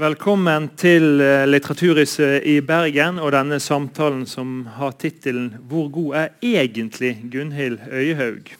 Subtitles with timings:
[0.00, 6.28] Velkommen til eh, Litteraturhuset i Bergen og denne samtalen som har tittelen 'Hvor god er
[6.40, 8.54] egentlig Gunhild Øyehaug?'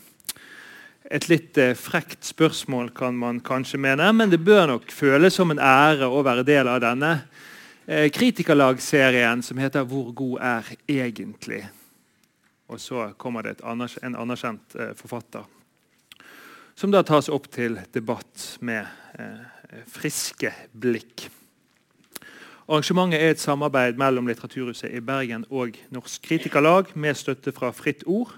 [1.11, 5.50] Et litt eh, frekt spørsmål, kan man kanskje mene, men det bør nok føles som
[5.50, 7.23] en ære å være del av denne
[7.88, 11.68] eh, kritikerlagserien som heter 'Hvor god er egentlig?'
[12.68, 15.45] Og så kommer det en anerkjent forfatter
[16.75, 18.86] som da tas opp til debatt med
[19.91, 21.29] friske blikk.
[22.70, 28.05] Arrangementet er et samarbeid mellom Litteraturhuset i Bergen og Norsk Kritikerlag med støtte fra Fritt
[28.06, 28.30] Ord.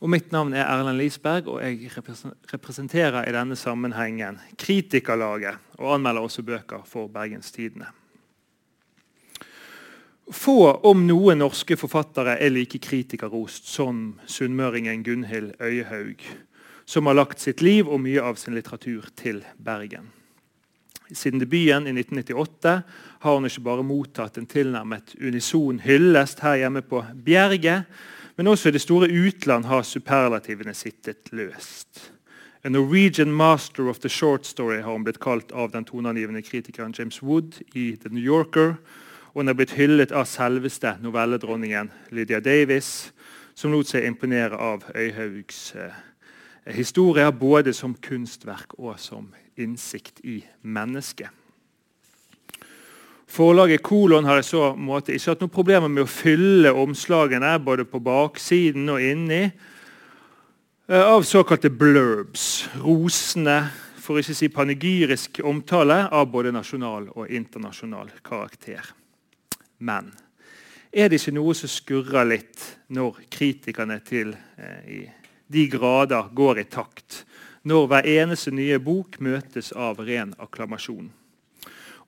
[0.00, 1.90] Og mitt navn er Erlend Lisberg, og jeg
[2.54, 7.90] representerer i denne sammenhengen Kritikerlaget og anmelder også bøker for Bergens Tidende.
[10.30, 16.22] Få, om noen norske forfattere er like kritikerrost som sunnmøringen Gunhild Øyehaug,
[16.86, 20.08] som har lagt sitt liv og mye av sin litteratur til Bergen.
[21.12, 22.82] Siden debuten i 1998
[23.20, 27.84] har hun ikke bare mottatt en tilnærmet unison hyllest her hjemme på Bjerget,
[28.36, 32.12] men også i det store utland har superlativene sittet løst.
[32.64, 36.94] A Norwegian master of the short story har hun blitt kalt av den toneangivende kritikeren
[36.98, 38.74] James Wood i The New Yorker.
[39.32, 43.12] Og hun er blitt hyllet av selveste novelledronningen Lydia Davis,
[43.54, 45.96] som lot seg imponere av Øyhaugs eh,
[46.66, 49.30] historier både som kunstverk og som
[49.60, 51.28] innsikt i mennesket.
[53.30, 57.84] Forlaget Kolon har i så måte ikke hatt noen problemer med å fylle omslagene både
[57.86, 62.48] på baksiden og inni eh, av såkalte blurbs.
[62.82, 63.60] Rosende,
[64.02, 68.82] for ikke å si panegyrisk omtale av både nasjonal og internasjonal karakter.
[69.78, 70.10] Men
[70.90, 75.00] er det ikke noe som skurrer litt når kritikerne til eh, i
[75.50, 77.24] de grader går i takt
[77.68, 81.10] når hver eneste nye bok møtes av ren akklamasjon.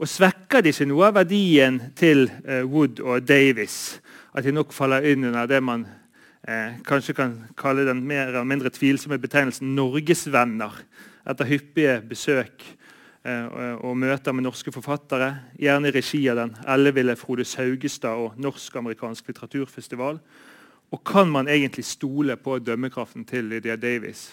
[0.00, 3.98] Og Svekker de ikke noe av verdien til eh, Wood og Davis
[4.32, 5.84] at de nok faller inn under det man
[6.48, 10.80] eh, kanskje kan kalle den mer eller mindre tvilsomme betegnelsen 'norgesvenner',
[11.28, 12.64] etter hyppige besøk
[13.22, 18.40] eh, og møter med norske forfattere, gjerne i regi av den elleville Frode Saugestad og
[18.40, 20.18] Norsk-amerikansk litteraturfestival?
[20.92, 24.28] Og kan man egentlig stole på dømmekraften til Lydia Davis,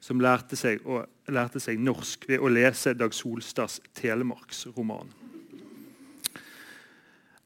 [0.00, 5.08] som lærte seg, å, lærte seg norsk ved å lese Dag Solstads telemarksroman?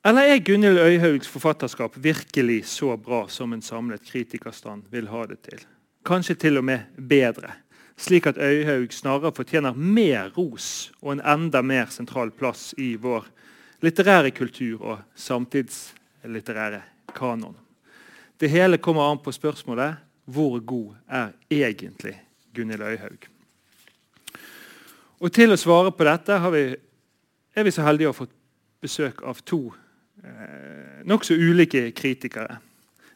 [0.06, 5.40] Eller er Gunhild Øyhaugs forfatterskap virkelig så bra som en samlet kritikerstand vil ha det
[5.46, 5.62] til?
[6.06, 7.56] Kanskje til og med bedre,
[7.98, 13.26] slik at Øyhaug snarere fortjener mer ros og en enda mer sentral plass i vår
[13.82, 16.82] litterære kultur og samtidslitterære
[17.14, 17.65] kanon.
[18.38, 19.96] Det hele kommer an på spørsmålet
[20.28, 22.12] hvor god er egentlig
[22.52, 23.26] Gunhild Øyhaug?
[25.24, 26.64] Og Til å svare på dette vi,
[27.56, 28.34] er vi så heldige å ha fått
[28.84, 29.60] besøk av to
[30.20, 32.58] eh, nokså ulike kritikere.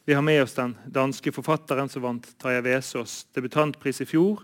[0.09, 4.41] Vi har med oss den danske forfatteren som vant Tarjei Vesaas debutantpris i fjor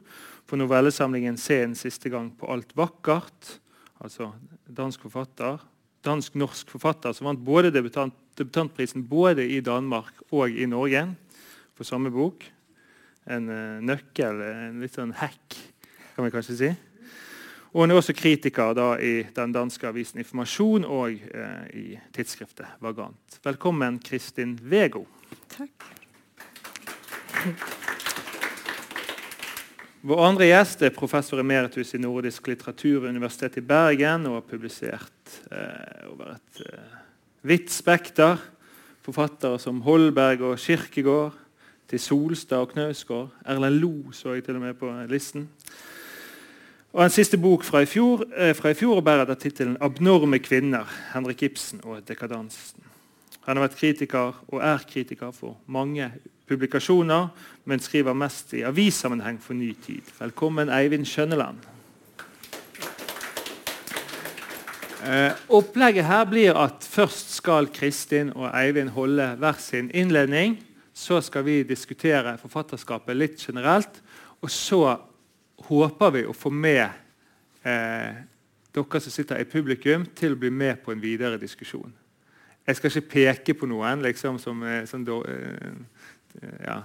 [0.46, 3.58] for novellesamlingen 'Se en siste gang på alt vakkert'.
[4.04, 4.34] Altså
[4.68, 5.58] dansk forfatter,
[6.04, 11.06] dansk-norsk forfatter som vant både debutant debutantprisen både i Danmark og i Norge
[11.76, 12.44] for samme bok.
[13.26, 15.56] En uh, nøkkel, en litt sånn hack,
[16.14, 16.70] kan vi kanskje si.
[17.72, 22.78] Og Hun er også kritiker da, i den danske avisen Informasjon og uh, i tidsskriftet
[22.80, 23.40] Vagant.
[23.44, 25.04] Velkommen, Kristin Vego.
[25.52, 25.88] Takk.
[30.06, 34.46] Vår andre gjest er professor emeritus i nordisk litteratur ved Universitetet i Bergen og har
[34.46, 36.62] publisert uh, over et
[37.46, 38.36] vidt spekter.
[39.06, 41.34] Forfattere som Holberg og Kirkegård,
[41.86, 43.28] til Solstad og Knausgård.
[43.46, 45.48] Erlend Lo så jeg til og med på listen.
[46.92, 51.14] Og En siste bok fra i fjor, eh, fra i fjor bærer tittelen 'Abnorme kvinner'.
[51.14, 52.82] Henrik Ibsen og dekadansen.
[53.40, 56.12] Han har vært kritiker og er kritiker for mange
[56.48, 57.28] publikasjoner,
[57.64, 60.02] men skriver mest i avissammenheng for Ny Tid.
[60.20, 61.75] Velkommen, Eivind Skjønneland.
[65.04, 70.56] Eh, opplegget her blir at først skal Kristin og Eivind holde hver sin innledning.
[70.96, 74.00] Så skal vi diskutere forfatterskapet litt generelt.
[74.40, 74.96] Og så
[75.68, 76.86] håper vi å få med
[77.64, 78.24] eh,
[78.76, 81.92] dere som sitter i publikum, til å bli med på en videre diskusjon.
[82.66, 84.60] Jeg skal ikke peke på noen liksom, som
[84.90, 85.06] sånn,
[86.64, 86.80] ja,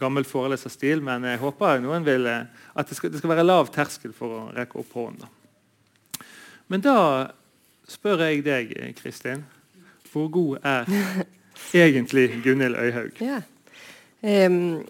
[0.00, 3.70] gammel foreleserstil, men jeg håper noen vil, eh, at det skal, det skal, være lav
[3.74, 5.30] terskel for å rekke opp hånden.
[6.72, 6.98] Men da
[7.88, 9.44] spør jeg deg, Kristin.
[10.12, 10.84] Hvor god er
[11.74, 13.20] egentlig Gunhild Øyhaug?
[13.20, 13.42] Ja.
[14.46, 14.86] Um,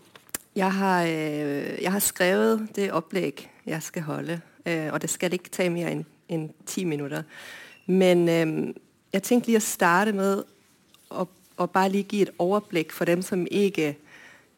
[0.57, 4.41] jeg, har, øh, jeg, har, skrevet det opplegg jeg skal holde.
[4.67, 7.23] Øh, og det skal ikke ta mer enn en ti minutter.
[7.87, 8.75] Men um,
[9.13, 10.45] jeg tenkte lige å starte med
[11.11, 11.27] å,
[11.57, 13.95] å bare lige gi et overblikk for dem, som ikke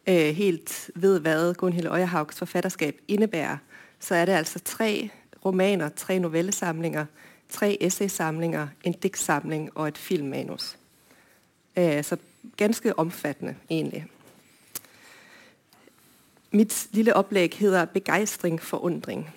[0.09, 3.59] uh, helt ved, hva Gunhild Øyhaugs forfatterskap innebærer
[3.99, 5.11] Så er det altså tre
[5.45, 7.07] romaner, tre novellesamlinger,
[7.51, 10.77] tre essaysamlinger, en diktsamling og et filmmanus.
[11.77, 12.17] Eh, så
[12.57, 14.07] ganske omfattende egentlig.
[16.51, 19.31] Mitt lille oplæg heter 'Begeistring for undring.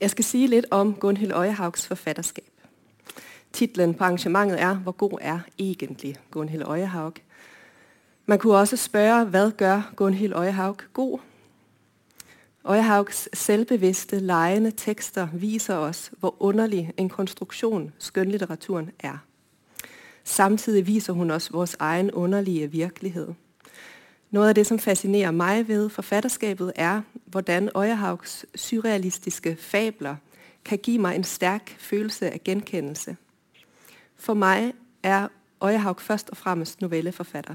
[0.00, 2.44] Jeg skal si litt om Gunhild Øyehaugs forfatterskab.
[3.52, 7.20] Titlen på arrangementet er, hvor god er egentlig Gunhild Øyehaug?'
[8.26, 11.18] Man kunne også spørge, hva gør Gunhild Øyehaug god?
[12.66, 19.18] Øjehaugs selvbevidste, lejende tekster viser os, hvor underlig en konstruktion skønlitteraturen er.
[20.24, 23.28] Samtidig viser hun os vores egen underlige virkelighed.
[24.30, 30.16] Noget af det, som fascinerer mig ved forfatterskabet, er, hvordan Øyehaugs surrealistiske fabler
[30.64, 33.16] kan give mig en stærk følelse af genkendelse.
[34.16, 34.72] For mig
[35.02, 35.28] er
[35.64, 37.54] Øyehaug først og fremmest novelleforfatter.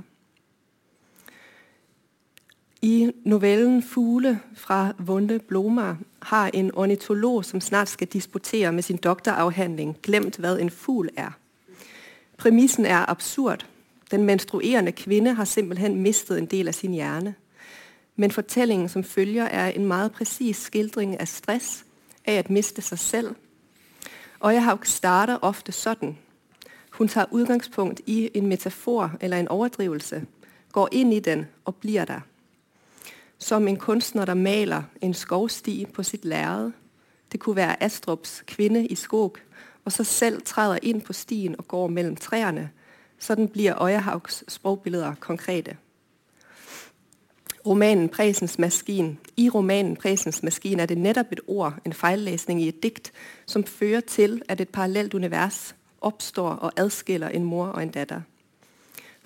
[2.82, 8.98] I novellen Fugle fra Vunde Blomar har en ornitolog, som snart skal disputere med sin
[8.98, 11.32] doktorafhandling, glemt, hva en fugl er.
[12.38, 13.66] Premissen er absurd.
[14.12, 17.36] Den menstruerende kvinne har simpelthen mistet en del av sin hjerne.
[18.16, 21.86] Men fortellingen som følger, er en meget præcis skildring av stress,
[22.28, 23.36] av at miste seg selv.
[24.40, 26.18] Og jeg har starter ofte sånn.
[26.92, 30.26] Hun tar utgangspunkt i en metafor eller en overdrivelse,
[30.72, 32.22] går inn i den og blir der
[33.40, 36.72] som en kunstner, der maler en skovsti på sitt lærred.
[37.32, 39.38] Det kunne være Astrups 'Kvinne i skog,
[39.86, 42.70] og så selv træder inn på stien og går mellom træerne.
[43.20, 45.78] Sådan blir Øyehaugs sprogbilleder konkrete.
[47.66, 49.18] Romanen Presens Maskin.
[49.38, 53.12] I romanen Presens Maskin er det nettopp et ord, en fejllæsning i et dikt,
[53.46, 58.22] som fører til, at et parallelt univers oppstår og adskiller en mor og en datter.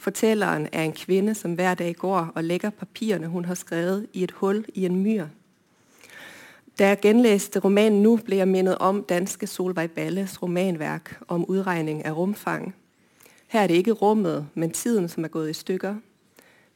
[0.03, 4.23] Fortælleren er en kvinde, som hver dag går og lægger papirerne, hun har skrevet, i
[4.23, 5.27] et hul i en myr.
[6.79, 12.05] Da jeg genlæste romanen nu, ble jeg mindet om danske Solveig Balles romanverk om udregning
[12.05, 12.75] av rumfang.
[13.47, 15.95] Her er det ikke rummet, men tiden, som er gået i stykker.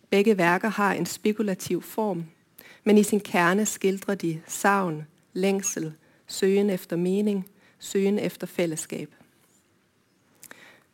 [0.10, 2.26] Begge værker har en spekulativ form,
[2.84, 5.94] men i sin kerne skildrer de savn, lengsel,
[6.28, 7.48] søgen efter mening,
[7.80, 9.14] søgen efter fællesskab.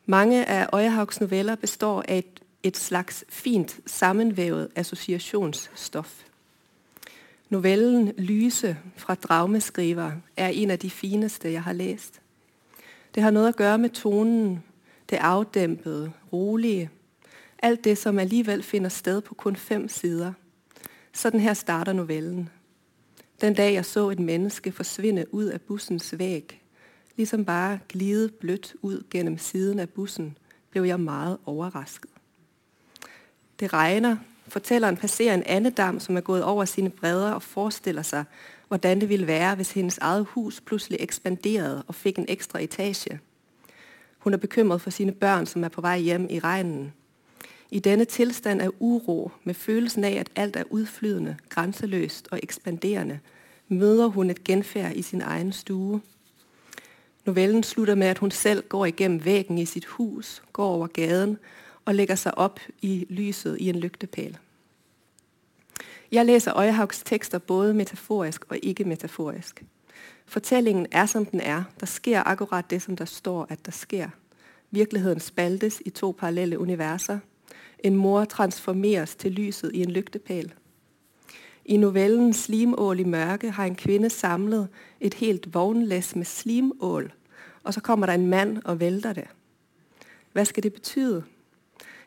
[0.06, 6.24] Mange av Øyehaugs noveller består av et, et slags fint sammenvævet assosiasjonsstoff.
[7.48, 12.20] Novellen Lyse fra Dragmeskriver er en av de fineste, jeg har læst.
[13.14, 14.64] Det har noe å gjøre med tonen,
[15.10, 16.90] det avdempede, rolige,
[17.62, 20.32] alt det, som alligevel finner sted på kun fem sider.
[21.12, 22.50] Sånn her starter novellen.
[23.40, 26.60] Den dag jeg så et menneske forsvinne ut av bussens væg,
[27.16, 30.36] ligesom bare glide blødt ut gjennom siden av bussen,
[30.70, 32.10] ble jeg meget overrasket.
[33.60, 34.16] Det regner.
[34.48, 38.24] Fortelleren passerer en andedam, som er gått over sine bredder og forestiller seg
[38.68, 43.18] hvordan det ville være, hvis hennes eget hus plutselig ekspanderte og fikk en ekstra etage.
[44.18, 46.92] Hun er bekymret for sine børn, som er på vei hjem i regnen.
[47.70, 53.18] I denne tilstand av uro, med følelsen av at alt er utflytende, grænseløst og ekspanderende,
[53.68, 56.00] møder hun et gjenferd i sin egen stue–
[57.24, 61.38] Novellen slutter med, at hun selv går igennem væggen i sitt hus, går over gaden
[61.84, 64.38] og legger seg opp i lyset i en lygtepæl.
[66.12, 69.64] Jeg læser Øyhaugs tekster både metaforisk og ikke metaforisk.
[70.26, 71.62] Fortellingen er, som den er.
[71.80, 74.08] Der sker akkurat det, som der står, at der sker.
[74.70, 77.18] Virkeligheden spaltes i to parallelle universer.
[77.78, 80.54] En mor transformeres til lyset i en lygtepæl.
[81.64, 84.68] I novellen Slimål i mørke har en kvinne samlet
[85.00, 87.12] et helt vognlæs med slimål,
[87.62, 89.26] og så kommer der en mand og vælter det.
[90.32, 91.24] Hva skal det betyde?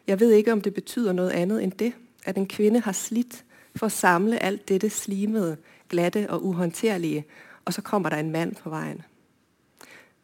[0.08, 1.94] Jeg vet ikke, om det betyder noe annet end det,
[2.26, 3.46] at en kvinne har slitt
[3.76, 5.58] for å samle alt dette slimede,
[5.90, 7.26] glatte og uhåndterlige,
[7.66, 9.02] og så kommer der en mand på veien.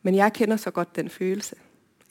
[0.02, 1.56] Men jeg kender så godt den følelse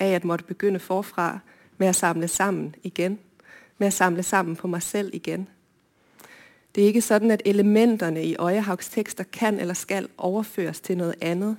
[0.00, 1.38] av at måtte begynne forfra
[1.78, 3.18] med å samle sammen igjen,
[3.78, 5.48] med å samle sammen på meg selv igen–
[6.74, 11.14] det er ikke sådan, at elementerne i Øyehaugs tekster kan eller skal overføres til noget
[11.20, 11.56] andet,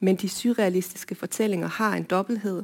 [0.00, 2.62] men de surrealistiske fortællinger har en dobbelthed.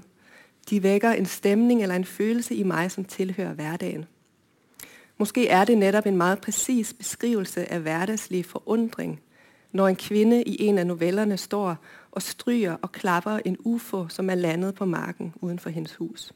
[0.71, 4.05] De vækker en stemning eller en følelse i mig, som tilhører hverdagen.
[5.19, 9.21] Måske er det netop en meget præcis beskrivelse af hverdagslig forundring,
[9.73, 11.77] når en kvinde i en af novellerne står
[12.11, 16.33] og stryger og klapper en ufo, som er landet på marken uden for hendes hus.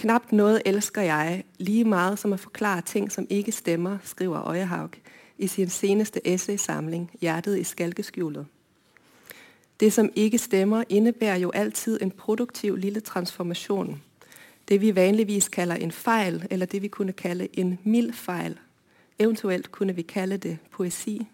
[0.00, 4.90] Knapt noget elsker jeg lige meget som at forklare ting, som ikke stemmer, skriver Øjehavg
[5.38, 8.46] i sin seneste essay-samling Hjertet i skalkeskjulet.
[9.80, 14.02] Det som ikke stemmer, innebærer jo alltid en produktiv lille transformasjon.
[14.68, 18.58] Det vi vanligvis kaller en feil, eller det vi kunne kalle en mild feil.
[19.18, 21.26] Eventuelt kunne vi kalle det poesi.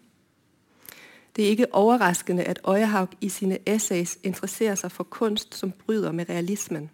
[1.35, 6.11] Det er ikke overraskende at Øyehaug i sine essays interesserer seg for kunst som bryter
[6.11, 6.89] med realismen.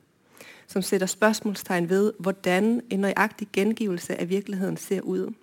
[0.73, 5.33] Som setter spørsmålstegn ved hvordan en nøyaktig gjengivelse av virkeligheten ser ut.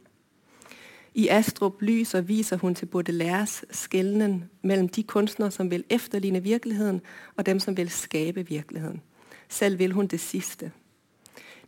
[1.15, 7.01] I Astrup lyser viser hun til Baudelaires skældnen mellom de kunstnere som vil efterligne virkeligheten,
[7.37, 9.03] og dem som vil skape virkeligheten.
[9.49, 10.73] Selv vil hun det siste.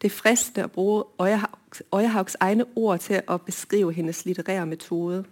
[0.03, 1.47] Det er å bruke
[1.95, 5.25] Øyehaugs egne ord til å beskrive hennes litterære metode.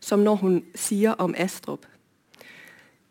[0.00, 1.86] Som når hun sier om Astrup.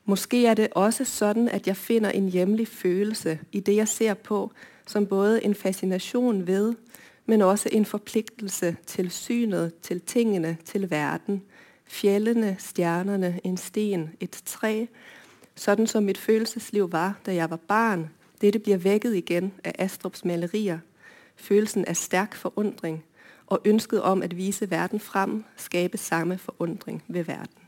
[0.05, 4.13] Måske er det også sånn at jeg finner en hjemlig følelse i det jeg ser
[4.13, 4.51] på,
[4.85, 6.73] som både en fascinasjon ved,
[7.25, 11.43] men også en forpliktelse til synet, til tingene, til verden.
[11.85, 14.87] Fjellene, stjernene, en sten, et tre.
[15.55, 18.09] Sånn som mitt følelsesliv var da jeg var barn.
[18.41, 20.79] Dette blir vekket igjen av Astrups malerier.
[21.35, 23.03] Følelsen av sterk forundring
[23.51, 27.60] og ønsket om å vise verden frem, skabe samme forundring ved verden.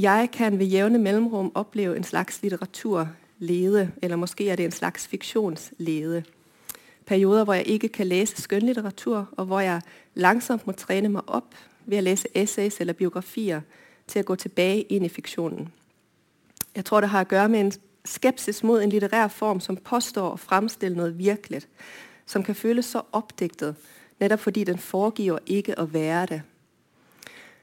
[0.00, 5.06] Jeg kan ved jevne mellomrom oppleve en slags litteraturlede, eller måske er det en slags
[5.06, 6.22] fiksjonslede
[7.06, 9.80] perioder hvor jeg ikke kan lese skønlitteratur, og hvor jeg
[10.14, 11.54] langsomt må trene meg opp
[11.86, 13.60] ved å lese essays eller biografier
[14.06, 15.68] til å gå tilbake inn i fiksjonen.
[16.76, 17.72] Jeg tror det har å gjøre med en
[18.04, 21.66] skepsis mot en litterær form som påstår å fremstille noe virkelig,
[22.26, 23.76] som kan føles så oppdiktet,
[24.20, 26.40] nettopp fordi den foregiver ikke å være det.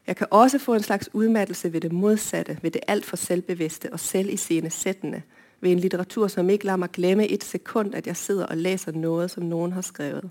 [0.07, 3.99] Jeg kan også få en slags utmattelse ved det motsatte, ved det altfor selvbevisste og
[3.99, 5.21] selviscenesettende,
[5.61, 8.91] ved en litteratur som ikke lar meg glemme et sekund at jeg sitter og leser
[8.91, 10.29] noe som noen har skrevet.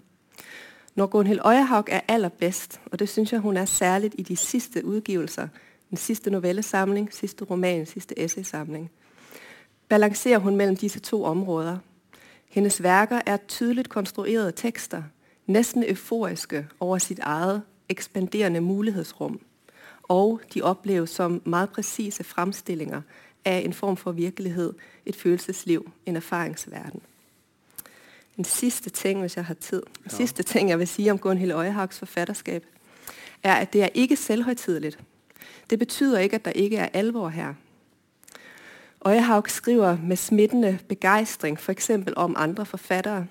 [0.94, 4.36] Når Gunhild Øyehaug er aller best, og det syns jeg hun er særlig i de
[4.36, 5.48] siste utgivelser,
[5.90, 8.90] den siste novellesamling, siste roman, siste essaysamling,
[9.88, 11.78] balanserer hun mellom disse to områder.
[12.48, 15.02] Hennes verker er tydelig konstruerede tekster,
[15.46, 19.40] nesten euforiske over sitt eget ekspanderende mulighetsrom.
[20.08, 23.02] Og de oppleves som meget presise fremstillinger
[23.44, 24.74] av en form for virkelighet,
[25.06, 27.00] et følelsesliv, en erfaringsverden.
[28.38, 30.16] En siste ting, hvis jeg har tid, en ja.
[30.16, 32.62] siste ting jeg vil si om Gunhild Øyehaugs forfatterskap,
[33.42, 34.92] er at det er ikke selvhøytidelig.
[35.70, 37.54] Det betyr ikke at det ikke er alvor her.
[39.06, 41.90] Øyehaug skriver med smittende begeistring f.eks.
[42.16, 43.26] om andre forfattere.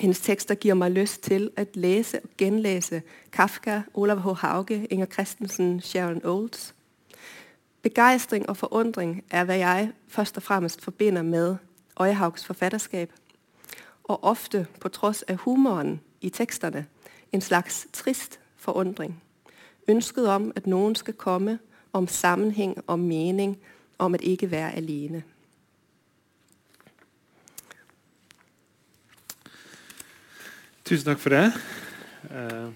[0.00, 3.02] Hendes tekster gir meg lyst til å lese og gjenlese
[3.36, 4.32] Kafka, Olav H.
[4.40, 6.74] Hauge, Inger Christensen, Sharon Olds.
[7.82, 11.56] Begeistring og forundring er hva jeg først og fremst forbinder med
[12.00, 13.12] Øyehaugs forfatterskap.
[14.04, 16.86] Og ofte, på tross av humoren i tekstene,
[17.32, 19.20] en slags trist forundring.
[19.88, 21.58] Ønsket om at noen skal komme,
[21.92, 23.58] om sammenheng, om mening,
[23.98, 25.22] om at ikke være alene.
[30.90, 31.52] Tusen takk for det.
[32.34, 32.72] Uh.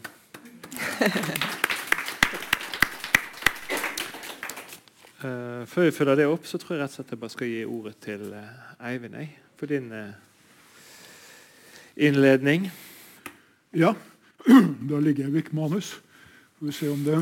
[5.66, 7.64] Før vi følger det opp, så tror jeg rett og slett jeg bare skal gi
[7.66, 9.90] ordet til uh, Eivind jeg, for din
[11.96, 12.68] innledning.
[13.74, 13.96] Ja,
[14.92, 15.96] da ligger jeg vekk manus.
[16.60, 17.18] Får vi se om det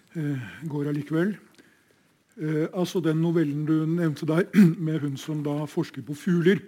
[0.72, 1.36] går allikevel.
[2.72, 4.48] altså Den novellen du nevnte der,
[4.88, 6.64] med hun som da forsker på fugler,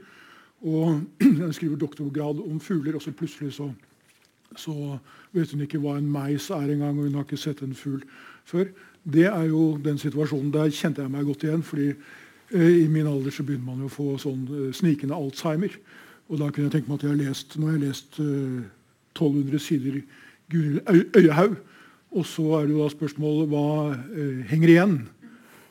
[0.62, 1.00] og
[1.56, 3.70] skriver doktorgrad om fugler, og så plutselig så,
[4.56, 4.98] så
[5.32, 8.02] vet hun ikke hva en meis er engang, og hun har ikke sett en fugl
[8.48, 8.70] før.
[9.04, 10.52] Det er jo den situasjonen.
[10.52, 11.62] Der kjente jeg meg godt igjen.
[11.62, 11.92] fordi
[12.50, 15.78] eh, I min alder så begynner man jo å få sånn eh, snikende Alzheimer.
[16.28, 18.66] Og da kunne jeg tenke meg at jeg har lest, nå har jeg lest eh,
[19.16, 20.00] 1200 sider
[20.52, 21.56] Gunhild Øyehaug.
[22.16, 24.98] Og så er det jo da spørsmålet hva eh, henger igjen?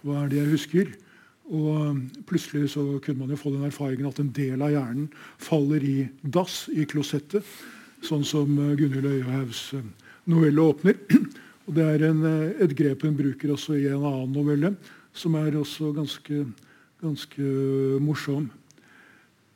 [0.06, 0.96] Hva er det jeg husker?
[1.48, 5.10] Og eh, plutselig så kunne man jo få den erfaringen at en del av hjernen
[5.40, 7.46] faller i dass, i klosettet.
[8.06, 9.72] Sånn som eh, Gunhild Øyehaugs
[10.28, 11.00] novelle åpner.
[11.68, 14.76] Og Det er en, eh, et grep hun bruker også i en annen novelle,
[15.14, 16.46] som er også ganske,
[17.02, 17.44] ganske
[18.04, 18.50] morsom.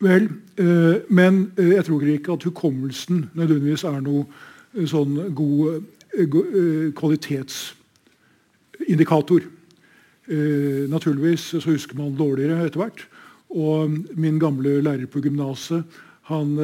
[0.02, 4.26] Vel, eh, men eh, jeg tror ikke at hukommelsen nødvendigvis er noe
[4.74, 6.92] eh, sånn god god eh,
[10.32, 10.88] kvalitetsindikator.
[10.92, 13.06] naturligvis så husker man dårligere etter hvert.
[13.52, 15.84] Og min gamle lærer på gymnaset
[16.32, 16.56] han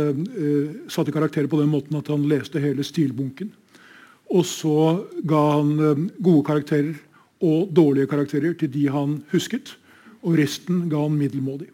[0.87, 3.51] satte karakterer på den måten at han leste hele stilbunken.
[4.33, 6.95] Og så ga han eh, gode karakterer
[7.43, 9.75] og dårlige karakterer til de han husket.
[10.23, 11.69] Og resten ga han middelmådig.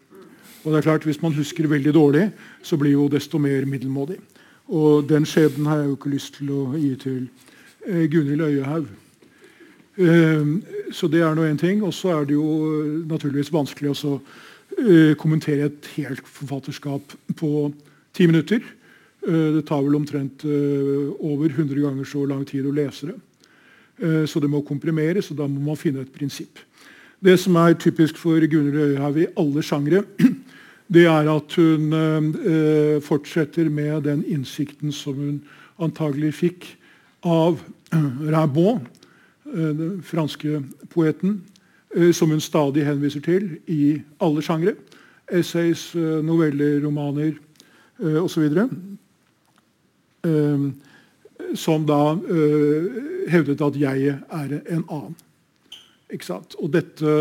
[0.64, 2.32] Og det er klart, Hvis man husker veldig dårlig,
[2.62, 4.18] så blir jo desto mer middelmådig.
[4.68, 7.30] Og den skjebnen har jeg jo ikke lyst til å gi til
[7.88, 8.88] eh, Gunhild Øyehaug.
[9.96, 10.46] Eh,
[10.92, 11.84] så det er nå én ting.
[11.84, 17.52] Og så er det jo naturligvis vanskelig å uh, kommentere et helt forfatterskap på
[18.14, 18.64] ti minutter.
[19.26, 23.20] Uh, det tar vel omtrent over 100 ganger så lang tid å lese det.
[24.28, 26.58] Så det må komprimeres, og da må man finne et prinsipp.
[27.24, 30.02] Det som er typisk for Gunhild Øyhaug i alle sjangre,
[30.94, 35.38] det er at hun eh, fortsetter med den innsikten som hun
[35.80, 36.68] antagelig fikk
[37.24, 37.62] av
[37.96, 38.34] eh,
[39.54, 41.44] den franske poeten,
[41.96, 44.76] eh, som hun stadig henviser til i alle sjangre.
[45.32, 47.34] Essays, eh, noveller, romaner
[48.00, 48.44] eh, osv.
[50.24, 50.72] Eh,
[51.56, 55.16] som da eh, hevdet at jeg er en annen.
[56.60, 57.14] Og dette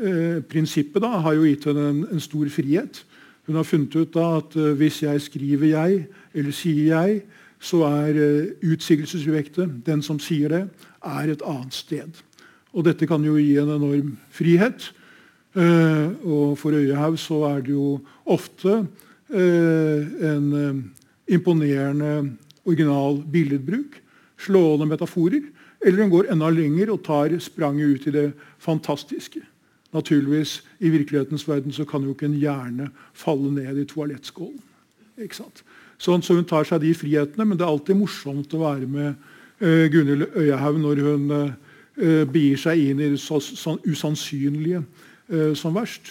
[0.00, 3.02] eh, prinsippet da, har jo gitt henne en, stor frihet.
[3.46, 7.22] Hun har funnet ut da, at eh, hvis jeg skriver 'jeg' eller sier 'jeg',
[7.60, 10.68] så er eh, den som sier det,
[11.04, 12.22] er et annet sted.
[12.72, 14.90] Og dette kan jo gi en enorm frihet.
[15.52, 18.86] Eh, og for Øyehaug så er det jo ofte
[19.28, 22.32] eh, en eh, imponerende
[22.64, 23.98] original billedbruk.
[24.40, 25.44] Slående metaforer.
[25.84, 28.28] Eller hun går enda lenger og tar spranget ut i det
[28.62, 29.42] fantastiske.
[29.92, 34.62] Naturligvis, I virkelighetens verden så kan jo ikke en hjerne falle ned i toalettskålen.
[35.20, 35.60] Ikke sant?
[36.00, 39.28] Sånn, så hun tar seg de frihetene, men det er alltid morsomt å være med
[39.62, 44.82] uh, Gunhild Øyehaug når hun uh, begir seg inn i det så, så, usannsynlige
[45.28, 46.10] uh, som verst.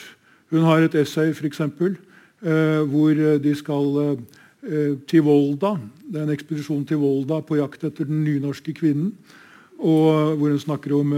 [0.51, 1.97] Hun har et essay for eksempel,
[2.41, 4.17] uh, hvor de skal
[5.09, 5.71] til Volda.
[6.05, 9.15] Det er en ekspedisjon til Volda på jakt etter den nynorske kvinnen
[9.81, 11.13] og hvor hun snakker om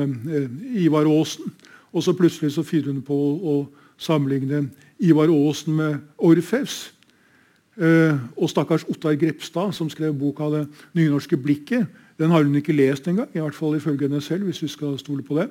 [0.79, 1.51] Ivar Aasen.
[1.91, 3.55] Og så plutselig så finner hun på å
[3.99, 4.69] sammenligne
[5.03, 6.93] Ivar Aasen med Orfeus.
[7.73, 11.87] Uh, og stakkars Ottar Grepstad, som skrev boka 'Det nynorske blikket',
[12.19, 14.43] den har hun ikke lest engang, i hvert fall ifølge henne selv.
[14.45, 15.49] hvis vi skal stole på det.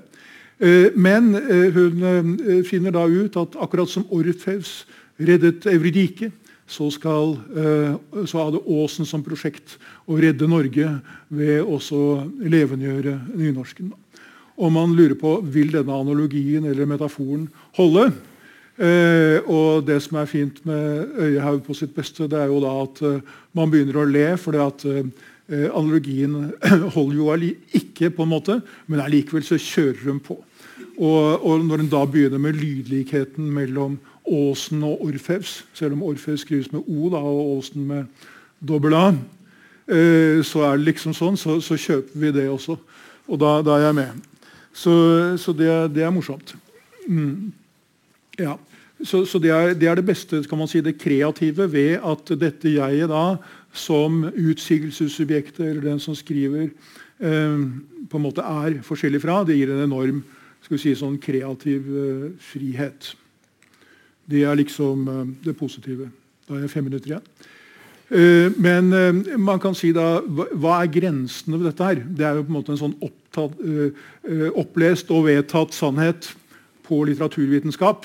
[0.62, 2.02] Eh, men eh, hun
[2.38, 4.84] eh, finner da ut at akkurat som Orfeus
[5.18, 6.30] reddet Evridike,
[6.72, 7.34] så, skal,
[8.24, 9.74] så hadde Aasen som prosjekt
[10.08, 10.86] å redde Norge
[11.28, 11.76] ved å
[12.38, 13.90] levendegjøre nynorsken.
[14.56, 17.44] Og man lurer på vil denne analogien eller metaforen
[17.76, 18.06] holde.
[19.52, 23.04] Og Det som er fint med Øyehaug på sitt beste, det er jo da at
[23.52, 24.30] man begynner å le.
[24.40, 24.86] fordi at
[25.52, 26.52] analogien
[26.96, 30.38] holder jo ikke, på en måte, men allikevel så kjører hun på.
[30.98, 36.40] Og, og Når en da begynner med lydlikheten mellom Åsen og Orfeus, selv om Orfeus
[36.40, 38.04] skrives med O da, og Åsen med
[38.60, 39.08] dobbel A,
[39.88, 42.76] eh, så er det liksom sånn, så, så, kjøper vi det også.
[43.28, 44.28] Og da, da er jeg med.
[44.72, 44.92] Så,
[45.38, 46.54] så det, det, er morsomt.
[47.08, 47.52] Mm.
[48.38, 48.56] Ja.
[49.02, 52.34] Så, så det, er, det, er, det beste, kan man si, det kreative ved at
[52.38, 53.36] dette jeget da,
[53.72, 56.68] som utsigelsessubjektet, eller den som skriver,
[57.18, 57.64] eh,
[58.08, 60.22] på en måte er forskjellig fra, det gir en enorm
[60.62, 63.10] skal vi si, sånn kreativ eh, frihet.
[64.30, 66.08] Det er liksom eh, det positive.
[66.46, 67.26] Da er jeg fem minutter igjen.
[68.12, 71.90] Eh, men eh, man kan si da, hva er grensene ved dette?
[71.90, 72.02] her?
[72.06, 73.54] Det er jo på en måte en sånn opptatt,
[74.60, 76.26] opplest og vedtatt sannhet
[76.84, 78.04] på litteraturvitenskap.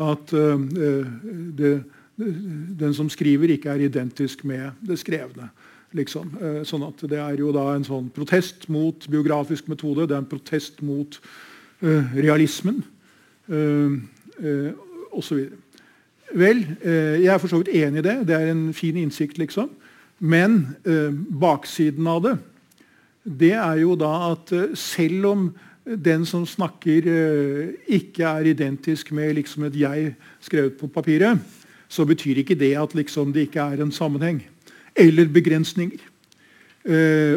[0.00, 1.72] At det,
[2.16, 5.50] den som skriver, ikke er identisk med det skrevne.
[5.92, 6.30] Liksom.
[6.64, 10.06] Sånn at Det er jo da en sånn protest mot biografisk metode.
[10.08, 11.18] Det er en protest mot
[11.82, 12.80] realismen.
[15.12, 15.44] Osv.
[16.32, 18.16] Vel, uh, jeg er for så vidt enig i det.
[18.28, 19.68] Det er en fin innsikt, liksom.
[20.22, 22.36] Men eh, baksiden av det,
[23.24, 25.48] det er jo da at eh, selv om
[25.84, 27.06] den som snakker,
[27.88, 31.38] ikke er identisk med liksom et 'jeg' skrevet på papiret,
[31.88, 34.42] så betyr ikke det at liksom det ikke er en sammenheng.
[34.96, 35.98] Eller begrensninger.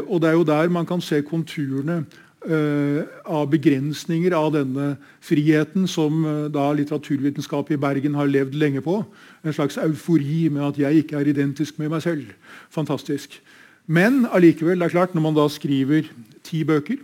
[0.07, 2.05] og Det er jo der man kan se konturene
[2.45, 4.91] Eh, av begrensninger av denne
[5.25, 6.19] friheten som
[6.53, 8.99] da litteraturvitenskapet i Bergen har levd lenge på.
[9.41, 12.27] En slags eufori med at jeg ikke er identisk med meg selv.
[12.69, 13.39] Fantastisk.
[13.87, 16.05] Men allikevel, det er klart, når man da skriver
[16.45, 17.01] ti bøker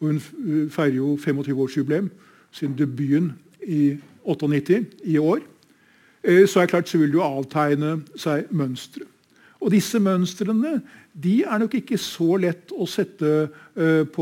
[0.00, 2.10] og Hun uh, feirer jo 25-årsjubileum
[2.52, 3.32] siden debuten
[3.66, 5.38] i 98 i år.
[6.28, 9.06] Uh, så er det klart så vil det jo avtegne seg mønstre.
[9.60, 10.80] Og disse mønstrene
[11.16, 14.18] de er nok ikke så lett å sette uh,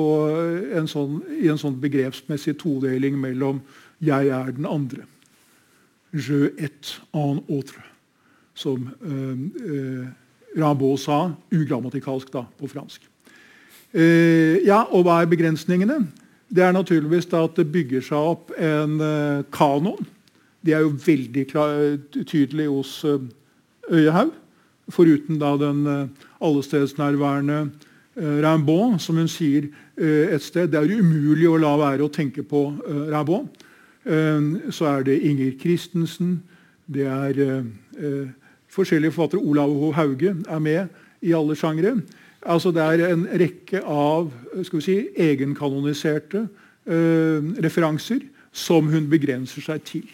[0.78, 3.60] en sånn, i en sånn begrepsmessig todeling mellom
[4.00, 5.06] 'jeg er den andre'.
[6.14, 7.82] Je et en autre,
[8.54, 10.06] som eh,
[10.54, 13.02] Rimbaud sa, ugrammatikalsk da, på fransk.
[13.94, 16.00] Ja, Og hva er begrensningene?
[16.54, 18.98] Det er naturligvis at det bygger seg opp en
[19.54, 20.06] kanon.
[20.64, 23.04] De er jo veldig klar, tydelig hos
[23.90, 24.32] Øyehaug.
[24.92, 26.10] Foruten da den
[26.42, 27.70] allestedsnærværende
[28.16, 30.68] Rimbaud, som hun sier et sted.
[30.70, 33.48] Det er umulig å la være å tenke på Rimbaud.
[34.70, 36.42] Så er det Inger Christensen.
[36.86, 37.64] Det er
[38.68, 39.40] forskjellige forfattere.
[39.40, 39.90] Olav H.
[39.96, 40.86] Hauge er med
[41.22, 41.96] i alle sjangre.
[42.44, 44.28] Altså det er en rekke av
[44.84, 46.44] si, egenkanoniserte
[46.84, 50.04] eh, referanser som hun begrenser seg til.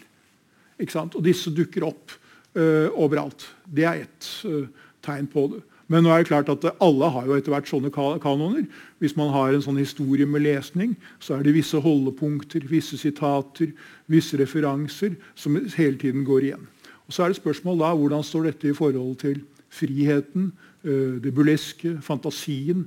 [0.79, 2.15] Og disse dukker opp
[2.55, 3.49] eh, overalt.
[3.67, 4.71] Det er ett eh,
[5.03, 5.61] tegn på det.
[5.91, 8.63] Men nå er det klart at alle har jo etter hvert sånne kanoner.
[9.03, 13.73] Hvis man har en sånn historie med lesning, så er det visse holdepunkter, visse sitater,
[14.07, 16.63] visse referanser som hele tiden går igjen.
[17.09, 21.33] Og Så er det spørsmål da, hvordan står dette i forhold til friheten, Eh, det
[21.35, 22.85] burleske, fantasien,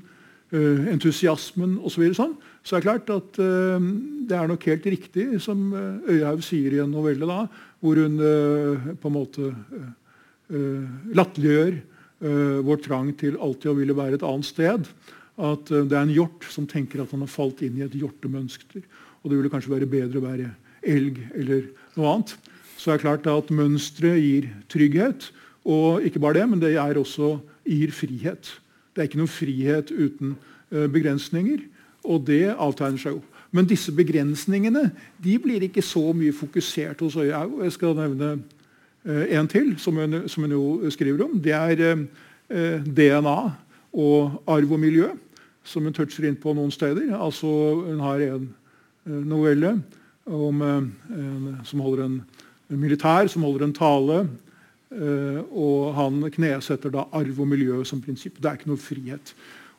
[0.52, 2.08] eh, entusiasmen osv.
[2.08, 3.88] Så, sånn, så er det klart at eh,
[4.28, 7.44] det er nok helt riktig, som Øyhaug sier i en novelle, da,
[7.84, 8.16] hvor hun
[8.96, 9.50] på en måte
[11.14, 11.74] latterliggjør
[12.64, 14.88] vår trang til alltid å ville være et annet sted.
[15.36, 18.84] At det er en hjort som tenker at han har falt inn i et hjortemønster.
[19.20, 20.50] Og det ville kanskje være bedre å være
[20.94, 21.66] elg eller
[21.98, 22.34] noe annet.
[22.76, 25.28] Så er det klart at mønsteret gir trygghet.
[25.64, 28.50] Og ikke bare det, men det er også gir frihet.
[28.94, 30.34] Det er ikke noen frihet uten
[30.70, 31.64] eh, begrensninger,
[32.04, 33.22] og det avtegner seg jo.
[33.54, 34.88] Men disse begrensningene
[35.22, 37.44] de blir ikke så mye fokusert hos Øya.
[37.62, 38.30] Jeg skal nevne
[39.04, 41.38] eh, en til, som hun, som hun, jo skriver om.
[41.40, 43.38] Det er eh, DNA
[43.94, 45.10] og arv og miljø,
[45.64, 47.14] som hun toucher inn på noen steder.
[47.16, 47.48] Altså,
[47.86, 48.48] hun har en
[49.04, 49.76] novelle
[50.26, 52.18] om, en, som holder en,
[52.68, 54.18] militær som holder en tale
[54.94, 58.36] og han knesetter da arv og miljø som prinsipp.
[58.38, 59.34] Det er ikke noe frihet.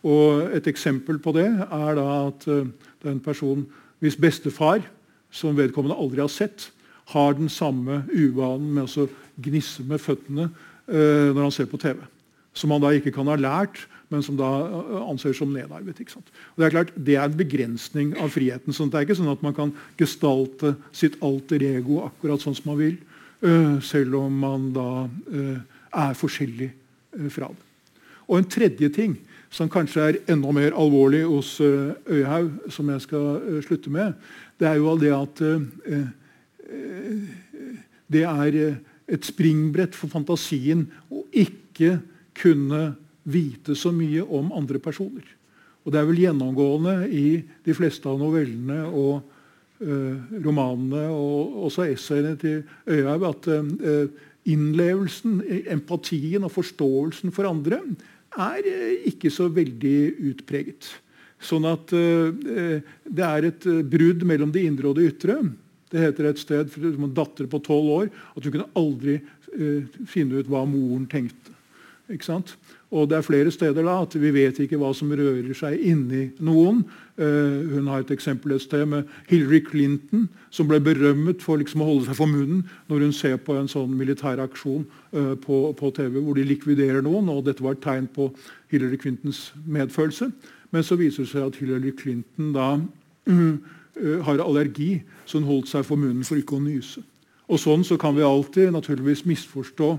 [0.06, 2.68] Og Et eksempel på det er da at eh,
[3.02, 3.66] det er en person
[4.04, 4.84] hvis bestefar,
[5.32, 6.70] som vedkommende aldri har sett,
[7.12, 9.08] har den samme uvanen med å
[9.42, 11.98] gnisse med føttene eh, når han ser på TV.
[12.56, 14.48] Som han da ikke kan ha lært, men som da
[15.10, 15.98] anser som nedarvet.
[16.00, 16.30] ikke sant?
[16.54, 18.74] Og Det er klart, det er en begrensning av friheten.
[18.74, 22.70] sånn Det er ikke sånn at man kan gestalte sitt alter ego akkurat sånn som
[22.70, 22.98] man vil.
[23.46, 25.58] Eh, selv om man da eh,
[25.94, 26.72] er forskjellig
[27.14, 27.92] eh, fra det.
[28.26, 29.14] Og En tredje ting
[29.54, 34.16] som kanskje er enda mer alvorlig hos Øyhaug, som jeg skal slutte med,
[34.60, 35.44] det er jo det at
[38.10, 38.58] det er
[39.08, 42.00] et springbrett for fantasien å ikke
[42.34, 45.24] kunne vite så mye om andre personer.
[45.86, 49.22] Og Det er vel gjennomgående i de fleste av novellene og
[49.80, 54.06] romanene og også essayene til Øyhaug at eh,
[54.48, 55.42] innlevelsen,
[55.74, 57.82] empatien og forståelsen for andre
[58.38, 60.94] er eh, ikke så veldig utpreget.
[61.46, 65.36] Sånn at det er et brudd mellom det indre og det ytre.
[65.92, 69.18] Det heter et sted for en datter på tolv år at hun kunne aldri
[70.10, 71.52] finne ut hva moren tenkte.
[72.08, 72.56] Ikke sant?
[72.96, 76.30] Og det er flere steder da at vi vet ikke hva som rører seg inni
[76.44, 76.84] noen.
[77.20, 81.84] Uh, hun har et eksempel et sted med Hillary Clinton, som ble berømmet for liksom
[81.84, 85.60] å holde seg for munnen når hun ser på en sånn militær aksjon uh, på,
[85.76, 87.32] på, TV hvor de likviderer noen.
[87.32, 88.30] og Dette var et tegn på
[88.72, 90.32] Hillary Clintons medfølelse.
[90.72, 93.58] Men så viser det seg at Hillary Clinton da uh,
[94.28, 97.04] har allergi, så hun holdt seg for munnen for ikke å nyse.
[97.52, 99.98] Og Sånn så kan vi alltid naturligvis misforstå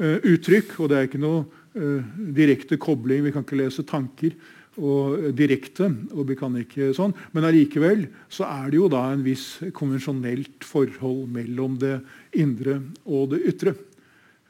[0.00, 0.70] uttrykk.
[0.80, 3.22] og det er ikke noe direkte kobling.
[3.24, 4.34] Vi kan ikke lese tanker
[4.78, 5.88] og eh, direkte.
[6.12, 10.64] og vi kan ikke sånn, Men allikevel så er det jo da en viss konvensjonelt
[10.64, 12.00] forhold mellom det
[12.32, 13.74] indre og det ytre.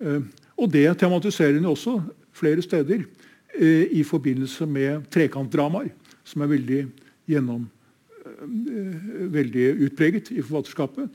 [0.00, 0.20] Eh,
[0.56, 2.00] og det tematiserer hun også
[2.32, 3.04] flere steder
[3.60, 5.88] i forbindelse med trekantdramaer,
[6.24, 6.82] som er veldig,
[7.28, 7.64] gjennom,
[9.34, 11.08] veldig utpreget i forfatterskapet.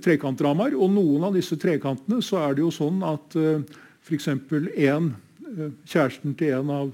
[0.00, 4.28] Trekantdramaer, Og noen av disse trekantene så er det jo sånn at f.eks.
[4.72, 5.31] én Eh,
[5.88, 6.92] kjæresten til en av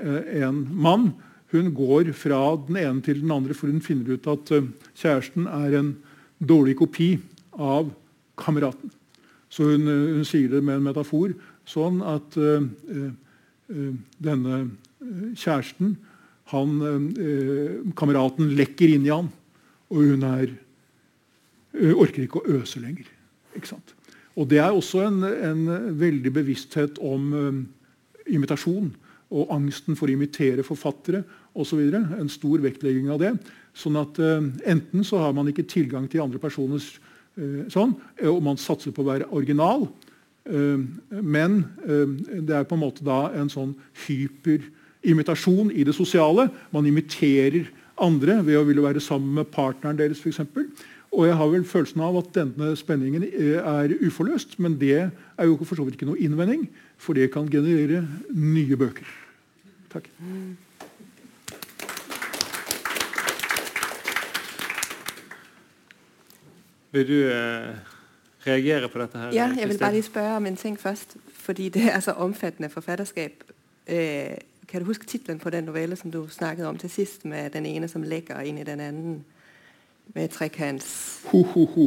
[0.00, 1.12] eh, en mann.
[1.54, 5.48] Hun går fra den ene til den andre, for hun finner ut at eh, kjæresten
[5.50, 5.94] er en
[6.40, 7.14] dårlig kopi
[7.52, 7.92] av
[8.40, 8.90] kameraten.
[9.48, 11.36] Så hun, hun sier det med en metafor
[11.70, 12.34] sånn at
[14.18, 14.56] denne
[15.38, 15.94] kjæresten
[16.50, 16.72] han,
[17.96, 19.30] Kameraten lekker inn i han,
[19.94, 20.56] og hun er,
[21.94, 23.06] orker ikke å øse lenger.
[23.54, 23.78] Ikke
[24.34, 25.64] og Det er også en, en
[25.98, 27.30] veldig bevissthet om
[28.30, 28.92] imitasjon
[29.34, 31.22] og angsten for å imitere forfattere
[31.58, 31.80] osv.
[31.94, 33.34] En stor vektlegging av det.
[33.74, 36.94] Sånn at uh, Enten så har man ikke tilgang til andre personers
[37.40, 37.96] uh, sånn,
[38.30, 39.88] og man satser på å være original.
[40.44, 40.84] Uh,
[41.24, 43.72] men det er på en måte da en sånn
[44.04, 46.50] hyperimitasjon i det sosiale.
[46.74, 47.70] Man imiterer
[48.02, 50.42] andre ved å ville være sammen med partneren deres f.eks.
[51.14, 54.58] Og jeg har vel følelsen av at denne spenningen eh, er uforløst.
[54.58, 54.96] Men det
[55.38, 56.66] er jo for så vidt ikke noe innvending,
[56.98, 58.02] for det kan generere
[58.34, 59.06] nye bøker.
[59.92, 60.10] Takk.
[66.94, 67.70] Vil du eh,
[68.46, 69.18] reagere på dette?
[69.18, 69.30] her?
[69.34, 71.16] Ja, jeg vil bare spørre om en ting først.
[71.44, 73.44] Fordi det er så omfattende forfatterskap.
[73.86, 74.36] Eh,
[74.68, 77.66] kan du huske tittelen på den novellen som du snakket om til sist, med den
[77.66, 79.20] ene som ligger inn i den andre?
[80.14, 80.90] Med trekants
[81.30, 81.86] Ho, ho, ho.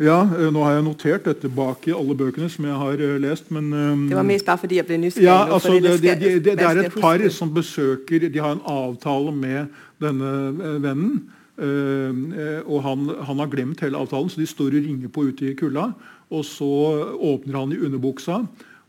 [0.00, 3.18] Ja, eh, nå har jeg notert dette bak i alle bøkene som jeg har uh,
[3.20, 5.26] lest, men um, Det var mest bare fordi jeg ble nysgjerrig.
[5.26, 9.34] Ja, altså, det, det, det, det er et par som besøker De har en avtale
[9.36, 9.68] med
[10.00, 11.20] denne eh, vennen.
[11.60, 12.08] eh,
[12.40, 15.50] eh, og han, han har glemt hele avtalen, så de står og ringer på ute
[15.50, 15.90] i kulda.
[16.30, 16.70] Og så
[17.18, 18.40] åpner han i underbuksa,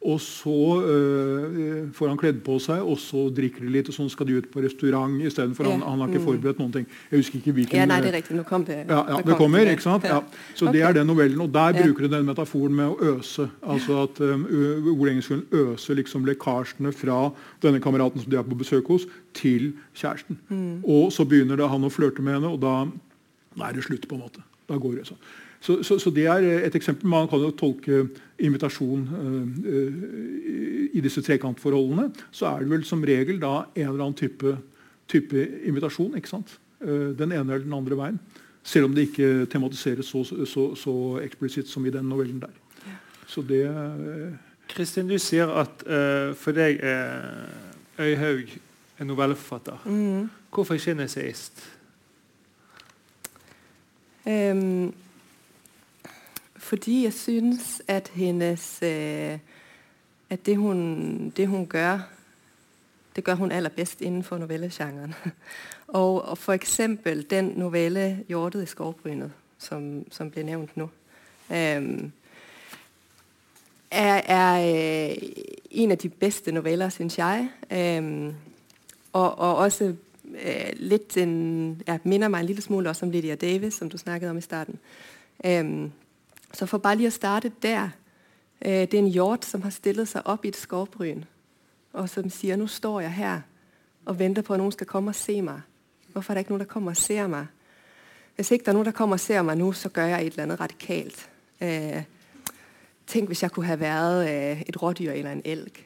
[0.02, 0.54] og så
[0.90, 4.40] eh, får han kledd på seg, og så drikker de litt, og sånn skal de
[4.42, 5.68] ut på restaurant istedenfor.
[5.68, 6.26] Ja, Han, han har ikke mm.
[6.26, 6.88] forberedt noen ting.
[7.12, 8.38] Jeg husker ikke hvilken Ja, nei, det er riktig.
[8.40, 8.80] Nå kom det.
[8.90, 10.08] ja, ja, det kommer, ikke sant?
[10.10, 10.18] Ja.
[10.58, 10.72] Så.
[10.74, 11.44] Det er den novellen.
[11.46, 13.46] Og der bruker du den metaforen med å øse.
[13.62, 14.48] Altså at um,
[14.88, 17.20] Hvor lenge skulle hun øse liksom lekkasjene fra
[17.62, 19.06] denne kameraten som de er på besøk hos,
[19.38, 20.42] til kjæresten.
[20.50, 20.82] Mm.
[20.82, 22.74] Og så begynner det han å flørte med henne, og da,
[23.54, 24.10] da er det slutt.
[24.10, 24.42] på en måte.
[24.66, 25.22] Da går det sånn.
[25.62, 27.10] Så, så, så det er et eksempel.
[27.10, 28.08] Man kan jo tolke
[28.42, 32.10] invitasjon eh, i disse trekantforholdene.
[32.34, 34.56] Så er det vel som regel da en eller annen type,
[35.12, 36.16] type invitasjon.
[36.18, 36.56] ikke sant?
[36.82, 38.18] Eh, den ene eller den andre veien.
[38.64, 42.58] Selv om det ikke tematiseres så, så, så eksplisitt som i den novellen der.
[43.30, 44.34] Så det eh,
[44.72, 47.50] Kristin, du sier at uh, for deg er
[48.00, 48.54] Øyhaug
[49.02, 49.84] en novelleforfatter.
[49.86, 50.30] Mm.
[50.54, 51.64] Hvorfor ikke en essayist?
[54.28, 54.94] Øhm,
[56.62, 59.40] fordi jeg synes, at hennes eh,
[60.30, 62.00] at det hun, det hun gjør,
[63.16, 65.14] det gjør hun allerbedst best innenfor novellesjangeren.
[65.88, 70.90] og, og eksempel den novelle 'Hjortet i skovbrynet', som, som ble nævnt nå,
[71.50, 71.84] eh,
[73.92, 75.18] er, er øh,
[75.72, 77.50] en av de bedste noveller, synes jeg.
[77.70, 78.34] Eh,
[79.14, 79.96] og, og også
[80.74, 84.32] litt en, ja, minner meg en lille smule også om Lydia Davis, som du snakkede
[84.32, 84.80] om i starten.
[85.46, 85.92] Øhm,
[86.54, 87.90] så for bare lige at starte der.
[88.66, 91.24] Øh, det er en hjort, som har stillet sig op i et skovbryn,
[91.94, 93.42] og som siger, nu står jeg her
[94.06, 95.62] og venter på, at nogen skal komme og se mig.
[96.08, 97.48] Hvorfor er der ikke nogen, der kommer og ser mig?
[98.36, 100.32] Hvis ikke der er nogen, der kommer og ser mig nu, så gør jeg et
[100.32, 101.30] eller andet radikalt.
[101.62, 102.04] Øh,
[103.08, 105.86] tænk, hvis jeg kunne have været øh, et rådyr eller en elg.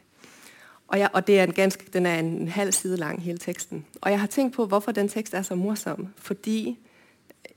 [0.88, 3.86] Og, jeg, og det er en ganske, den er en halv side lang, hele teksten.
[4.02, 6.08] Og jeg har tænkt på, hvorfor den tekst er så morsom.
[6.18, 6.80] Fordi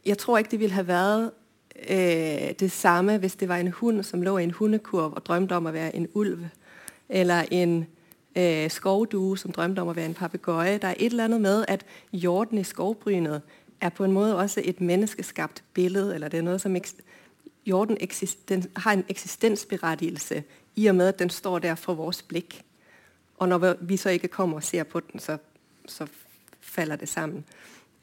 [0.06, 1.30] jeg tror ikke, det ville have været
[1.90, 5.56] øh, det samme, hvis det var en hund, som lå i en hundekurv og drømte
[5.56, 6.46] om å være en ulv.
[7.08, 7.86] Eller en
[8.36, 10.78] øh, skovdue, som drømte om å være en papegøye.
[10.78, 13.42] Der er et eller annet med, at hjorten i skovbrynet
[13.80, 16.76] er på en måte også et menneskeskabt billede, eller det er noe som
[17.64, 17.96] hjorten
[18.76, 20.42] har en eksistensberettigelse,
[20.76, 22.64] i og med, at den står der for vores blik.
[23.38, 25.38] Og når vi så ikke kommer og ser på den, så,
[25.86, 26.06] så
[26.60, 27.44] faller det sammen.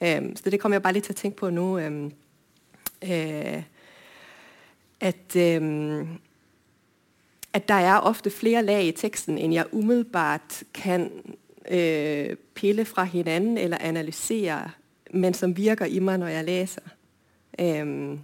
[0.02, 1.78] Um, så det kommer jeg bare litt til å tænke på nå.
[1.80, 2.12] Øh,
[5.02, 6.08] at, øhm,
[7.54, 11.12] at der er ofte flere lag i teksten, enn jeg umiddelbart kan
[11.72, 14.72] øh, pille fra hinanden eller analysere,
[15.14, 16.82] men som virker i meg når jeg læser.
[17.60, 18.20] Øhm,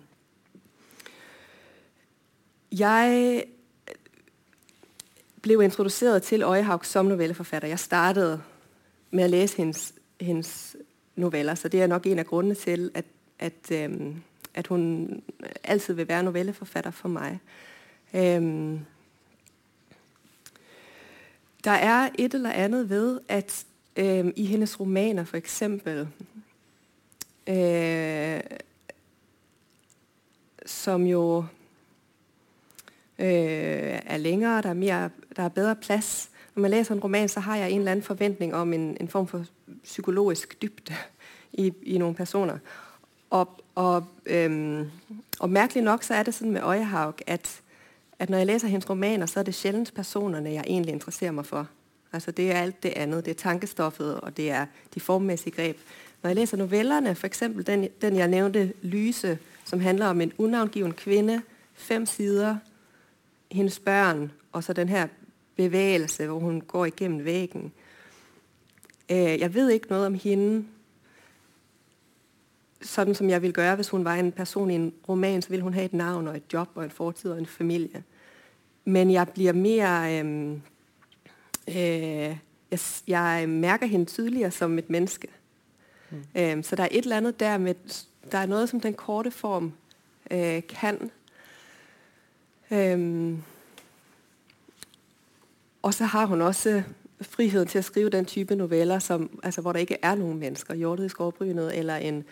[2.72, 3.44] jeg
[5.42, 7.68] ble introduceret til Øyehaug som novelleforfatter.
[7.68, 8.42] Jeg startet
[9.12, 9.58] med å læse
[10.22, 10.76] hennes,
[11.16, 13.06] noveller, så det er nok en av grunnene til, at,
[13.40, 13.72] at,
[14.54, 15.10] at hun
[15.64, 17.40] altid vil være novelleforfatter for meg.
[18.14, 18.80] Øhm,
[21.64, 26.08] der er et eller annet ved, at øhm, i hennes romaner for eksempel,
[27.48, 28.42] øh,
[30.66, 31.46] som jo
[33.20, 36.30] øh, er lengre, der er, mere, der er bedre plads.
[36.56, 39.08] Når man læser en roman, så har jeg en eller anden forventning om en, en
[39.08, 39.46] form for
[39.84, 40.96] psykologisk dybde
[41.54, 42.58] i, i noen personer.
[43.30, 44.92] Og, og, øhm,
[45.40, 47.62] og mærkeligt nok, så er det sådan med Øjehaug, at,
[48.20, 51.46] at når jeg læser hendes romaner, så er det sjældent personerne, jeg egentlig interesserer mig
[51.46, 51.68] for.
[52.14, 53.26] Altså det er alt det andet.
[53.26, 55.78] Det er tankestoffet, og det er de formmæssige greb.
[56.24, 60.34] Når jeg læser novellerne, for eksempel den, den jeg nævnte, Lyse, som handler om en
[60.38, 61.42] unavngiven kvinde,
[61.74, 62.56] fem sider,
[63.52, 65.08] hendes børn, og så den her
[65.56, 67.72] bevægelse, hvor hun går igennem væggen.
[69.12, 70.66] Øh, jeg ved ikke noget om hende,
[72.82, 75.64] sådan som jeg ville gøre, hvis hun var en person i en roman, så ville
[75.64, 78.04] hun have et navn og et job og en fortid og en familie.
[78.86, 80.20] Men jeg bliver mere...
[80.20, 80.62] Øhm,
[81.68, 82.38] øh,
[82.72, 85.28] jeg, jeg mærker hende tydeligere som et menneske.
[86.36, 86.64] Mm.
[86.64, 87.76] Så der er et eller andet der med...
[88.32, 89.74] Der er noget, som den korte form
[90.32, 91.12] øh, kan.
[92.72, 93.44] Øhm,
[95.82, 96.84] og så har hun også
[97.22, 100.76] friheden til at skrive den type noveller, som, altså, hvor der ikke er nogen mennesker,
[100.76, 102.24] hjortet i skovbrynet, eller en,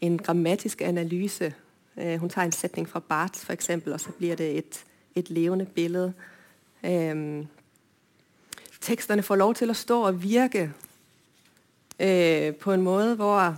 [0.00, 1.54] en grammatisk analyse.
[1.96, 5.30] Eh, hun tager en sætning fra Barth, for eksempel, og så blir det et, et
[5.30, 6.12] levende billede.
[6.82, 7.44] Eh,
[8.80, 10.72] teksterne får lov til å stå og virke
[11.98, 13.56] eh, på en måte hvor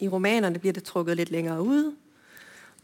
[0.00, 1.94] i romanene blir det trukket litt længere ut.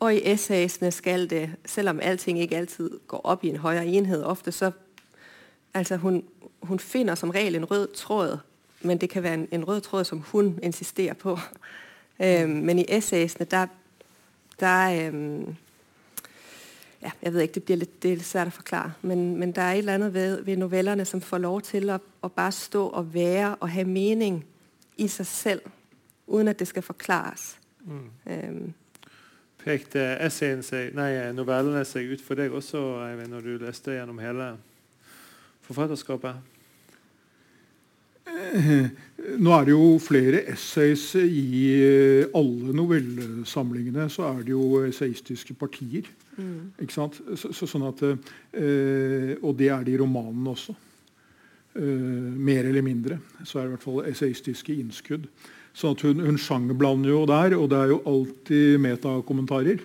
[0.00, 3.87] og i essaysene skal det, selv om allting ikke alltid går opp i en høyere
[3.87, 4.70] enhed, ofte så,
[5.74, 6.24] altså hun,
[6.62, 8.38] hun finner som regel en rød tråd,
[8.83, 11.38] men det kan være en, en rød tråd, som hun insisterer på.
[12.18, 13.66] Men i essayene, der,
[14.61, 15.57] der øhm,
[17.03, 19.53] ja, jeg ved ikke, det bliver lidt, det er lidt svært at forklare, men, men
[19.53, 22.53] der er et eller andet ved, ved novellerne, som får lov til at, at bare
[22.53, 24.46] stå og være og have mening
[24.96, 25.61] i sig selv,
[26.27, 27.59] uden at det skal forklares.
[27.81, 28.33] Mm.
[28.33, 28.72] Øhm,
[29.64, 34.18] Pekte essayen seg, nei, novellene seg ut for deg også, Eivind, når du leste gjennom
[34.20, 34.50] hele
[35.64, 36.37] forfatterskapet?
[38.24, 38.87] Eh,
[39.38, 41.44] nå er det jo flere essays i
[41.76, 44.08] eh, alle novellesamlingene.
[44.12, 46.08] Så er det jo esaistiske partier.
[46.37, 46.72] Mm.
[46.82, 47.20] Ikke sant?
[47.38, 50.76] Så, så, sånn at, eh, og det er det i romanene også.
[51.74, 53.18] Eh, mer eller mindre.
[53.42, 55.28] Så er det i hvert fall esaistiske innskudd.
[55.74, 59.82] Så hun, hun sjangerblander jo der, og det er jo alltid metakommentarer.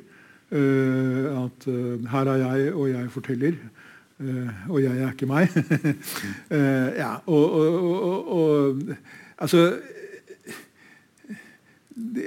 [0.49, 3.57] Uh, at uh, her er jeg, og jeg forteller.
[4.19, 5.53] Uh, og jeg er ikke meg.
[7.03, 8.97] ja, og, og, og, og,
[9.39, 9.61] Altså
[11.95, 12.25] det,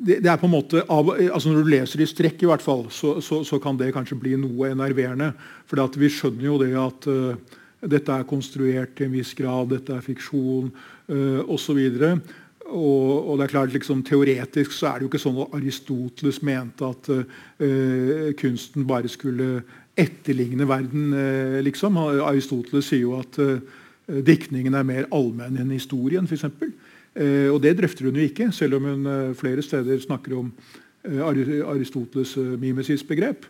[0.00, 3.18] det, er på en måte altså Når du leser i strekk, i hvert fall, så,
[3.20, 5.34] så, så kan det kanskje bli noe enerverende.
[5.68, 7.08] For vi skjønner jo det at
[7.90, 11.80] dette er konstruert til en viss grad, dette er fiksjon uh, osv.
[12.66, 16.40] Og, og, det er klart, liksom, Teoretisk så er det jo ikke sånn at Aristoteles
[16.46, 19.60] mente at uh, kunsten bare skulle
[19.96, 21.10] etterligne verden.
[21.12, 21.98] Uh, liksom.
[21.98, 23.58] Aristoteles sier jo at uh,
[24.06, 26.46] diktningen er mer allmenn enn historien, f.eks.
[27.16, 30.50] Uh, og det drøfter hun jo ikke, selv om hun flere steder snakker om
[31.06, 33.46] Aristoteles' mimesis-begrep.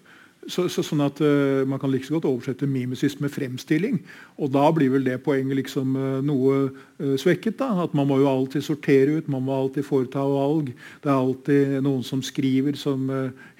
[0.47, 3.99] Så, så, sånn at uh, Man kan like godt oversette mimesis med fremstilling.
[4.39, 7.59] og Da blir vel det poenget liksom uh, noe uh, svekket.
[7.59, 10.71] da, at Man må jo alltid sortere ut, man må alltid foreta valg.
[11.03, 13.11] Det er alltid noen som skriver, som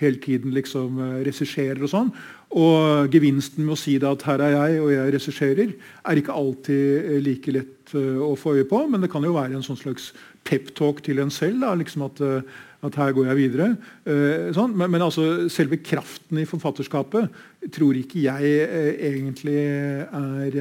[0.01, 2.13] hele tiden liksom regisserer og sånn.
[2.55, 5.75] Og gevinsten med å si det at 'her er jeg, og jeg regisserer',
[6.07, 9.63] er ikke alltid like lett å få øye på, men det kan jo være en
[9.63, 10.13] sånn slags
[10.45, 11.61] peptalk til en selv.
[11.61, 12.45] da, liksom at
[12.87, 13.69] at her går jeg videre.
[14.55, 14.75] Sånn.
[14.77, 17.29] men, men, altså, selve kraften i forfatterskapet
[17.75, 18.43] tror ikke jeg
[19.11, 20.59] egentlig er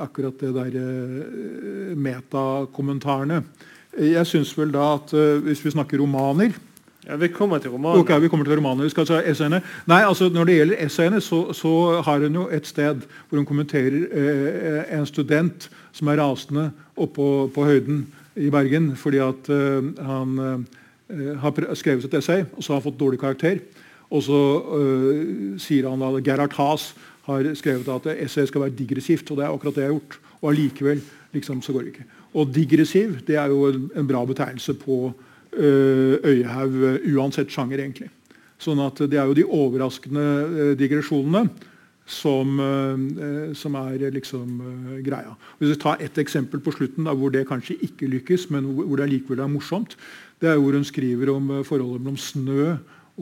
[0.00, 3.42] akkurat det der metakommentarene.
[3.98, 5.12] Jeg syns vel da at
[5.44, 6.54] hvis vi snakker romaner
[7.06, 8.00] ja, Vi kommer til romanen.
[8.00, 8.84] Ok, vi kommer til romanen.
[8.84, 9.62] Vi skal ta essayene.
[9.86, 13.46] Nei, altså Når det gjelder essayene, så, så har hun jo et sted hvor hun
[13.46, 19.50] kommenterer en student som er rasende oppå på høyden i Bergen fordi at
[20.00, 20.64] han
[21.12, 23.60] Eh, har skrevet et essay, og så har han fått dårlig karakter.
[24.12, 26.90] Og så uh, sier han at Gerhard Haas
[27.24, 29.30] har skrevet at essayet skal være digressivt.
[29.30, 30.18] Og det er akkurat det jeg har gjort.
[30.42, 31.00] Og allikevel
[31.32, 32.04] liksom, så går det ikke.
[32.36, 34.98] Og digressiv det er jo en, en bra betegnelse på
[35.52, 36.78] Øyehaug
[37.12, 38.08] uansett sjanger, egentlig.
[38.62, 41.46] Sånn at det er jo de overraskende uh, digresjonene
[42.08, 42.58] som,
[43.54, 44.56] som, er liksom
[45.06, 45.36] greia.
[45.60, 48.98] Hvis vi tar ett eksempel på slutten da, hvor det kanskje ikke lykkes, men hvor
[48.98, 49.94] det likevel er morsomt,
[50.42, 52.72] det er hvor hun skriver om eh, forholdet mellom snø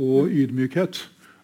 [0.00, 1.02] og ydmykhet.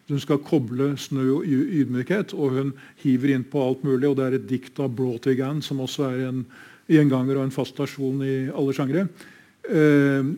[0.09, 2.70] Hun skal koble snø og ydmykhet, og hun
[3.03, 4.09] hiver inn på alt mulig.
[4.09, 6.44] og Det er et dikt av Broughtigan, som også er en
[6.88, 9.09] gjenganger og en fast stasjon i alle sjangre.
[9.68, 10.31] Eh,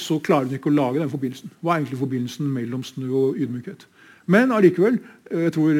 [0.00, 1.52] så klarer hun ikke å lage den forbindelsen.
[1.60, 3.86] Hva er egentlig forbindelsen mellom snø og ydmykhet?
[4.30, 4.96] Men allikevel,
[5.28, 5.76] jeg tror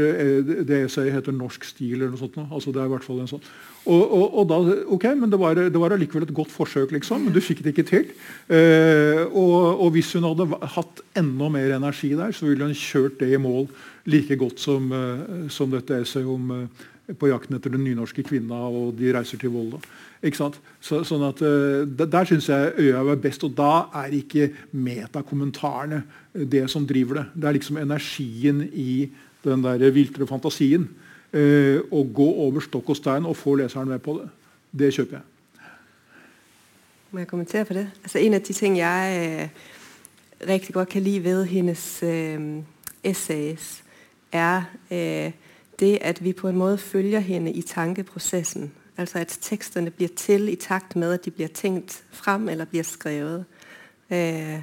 [0.69, 1.95] det essayet heter 'Norsk stil'.
[1.95, 2.37] eller noe sånt.
[2.53, 3.45] Altså det er i hvert fall en sånn.
[3.87, 4.59] Og, og, og da,
[4.97, 7.73] ok, men Det var, det var allikevel et godt forsøk, liksom, men du fikk det
[7.73, 8.05] ikke til.
[8.49, 13.21] Eh, og, og, Hvis hun hadde hatt enda mer energi der, så ville hun kjørt
[13.21, 13.69] det i mål
[14.05, 16.69] like godt som, uh, som dette essayet om
[17.13, 19.81] på jakten etter den nynorske kvinna og de reiser til Volda.
[20.25, 20.51] Ikke?
[20.81, 23.45] Så, sånn at uh, Der syns jeg Øya er best.
[23.45, 26.03] Og da er ikke metakommentarene
[26.33, 27.27] det som driver det.
[27.35, 29.11] Det er liksom energien i
[29.45, 30.89] den der viltre fantasien
[31.35, 34.29] Uh, å gå over stokk og stein og få leseren med på det.
[34.71, 35.25] Det kjøper jeg.
[37.15, 37.91] Må jeg kommentere på det?
[38.03, 39.49] Altså, en av de ting jeg øh,
[40.49, 42.63] rigtig godt kan lide ved hennes øh,
[43.05, 43.85] essays,
[44.33, 45.33] er øh,
[45.81, 48.73] det at vi på en måte følger henne i tankeprosessen.
[48.97, 52.83] Altså at tekstene blir til i takt med at de blir tenkt frem eller blir
[52.83, 53.45] skrevet.
[54.11, 54.63] Øh,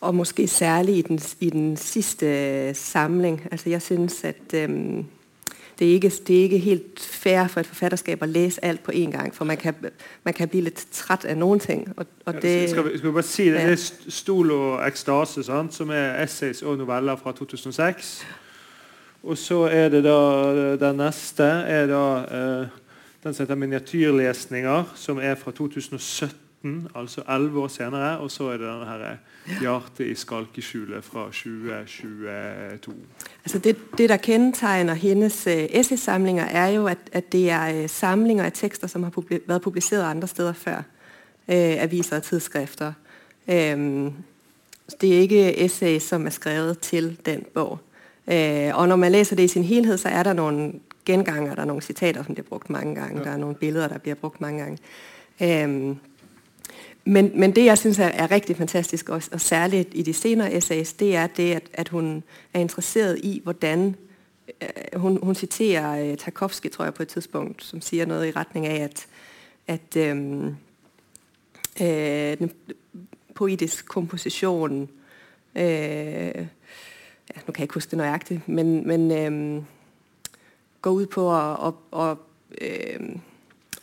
[0.00, 3.48] og måske særlig i den, i den sidste samling.
[3.50, 5.04] Altså jeg synes at øh,
[5.78, 8.92] det er, ikke, det er ikke helt fair for et forfatterskap å lese alt på
[8.94, 9.34] én gang.
[9.34, 9.74] For man kan,
[10.24, 11.88] man kan bli litt trett av noen ting.
[11.96, 13.54] Og, og det, skal, vi, skal, vi, bare si det?
[13.54, 15.74] Det er 'Stol og ekstase', sant?
[15.74, 18.26] som er essays og noveller fra 2006.
[19.22, 22.04] Og så er det da den neste er da
[22.36, 22.68] eh,
[23.24, 26.88] den som heter 'Miniatyrlesninger', som er fra 2017.
[26.94, 28.18] altså 11 år senere.
[28.18, 29.16] Og så er det denne her
[29.60, 32.94] 'Hjertet i skalkeskjulet' fra 2022.
[33.44, 37.88] Altså det, det, der kendetegner hennes uh, essaysamlinger, er jo at, at det er uh,
[37.88, 40.82] samlinger av tekster som har publi vært publisert andre steder før.
[41.48, 42.92] Eh, aviser og tidsskrifter.
[43.46, 43.76] Eh,
[45.00, 47.78] det er ikke essay som er skrevet til den bog.
[48.74, 51.66] og når man leser det i sin helhet, så er det noen genganger, der er
[51.66, 53.24] noen sitater som blir brukt mange ganger, ja.
[53.24, 54.78] der er noen bilder der blir brukt mange ganger.
[55.66, 56.00] Um,
[57.04, 60.54] men, men, det jeg synes er, er rigtig fantastisk, og, og, særligt i de senere
[60.54, 62.22] essays, det er det, at, at hun
[62.54, 63.96] er interesseret i, hvordan
[64.62, 68.30] øh, hun, hun, citerer øh, Tarkovsky, tror jeg, på et tidspunkt, som sier noe i
[68.30, 69.06] retning av at,
[69.66, 70.46] at øh,
[71.80, 72.52] øh, den
[73.34, 74.88] poetisk komposisjon
[75.54, 76.46] øh,
[77.34, 79.62] ja, Nå kan jeg ikke huske det nøyaktig, men, men øh,
[80.82, 82.16] går ut på å, å, å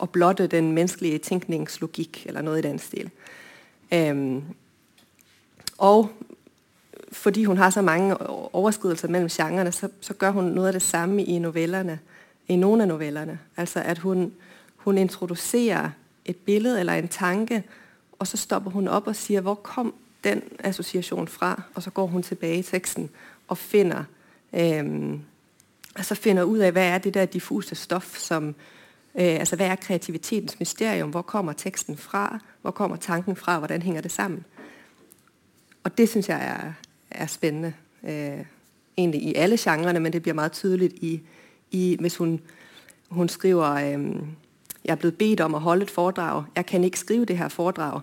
[0.00, 3.10] å blotte den menneskelige tenkningslogikk, eller noe i den stil.
[3.92, 4.42] Um,
[5.78, 6.10] og
[7.12, 8.16] fordi hun har så mange
[8.52, 11.98] overskridelser mellom genrene, så, så, gjør hun noe av det samme i novellerne,
[12.48, 13.38] i noen av novellerne.
[13.56, 14.32] Altså at hun,
[14.76, 15.90] hun introduserer
[16.24, 17.62] et bilde eller en tanke,
[18.18, 19.94] og så stopper hun opp og sier hvor kom
[20.24, 21.62] den assosiasjonen fra?
[21.74, 23.10] Og så går hun tilbake i teksten
[23.48, 24.04] og finner,
[25.94, 28.54] um, altså finner ut av hva er det der diffuse stoff som,
[29.14, 31.10] Øh, altså Hva er kreativitetens mysterium?
[31.10, 32.38] Hvor kommer teksten fra?
[32.62, 33.58] Hvor kommer tanken fra?
[33.58, 34.44] Hvordan henger det sammen?
[35.84, 36.72] Og det syns jeg er,
[37.10, 37.72] er spennende.
[38.02, 38.44] Øh,
[38.96, 41.20] egentlig i alle genrene, men det blir meget tydeligt i,
[41.70, 42.40] i hvis hun,
[43.08, 44.16] hun skriver øh,
[44.84, 46.44] Jeg er blevet bedt om å holde et foredrag.
[46.56, 48.00] Jeg kan ikke skrive det her foredrag.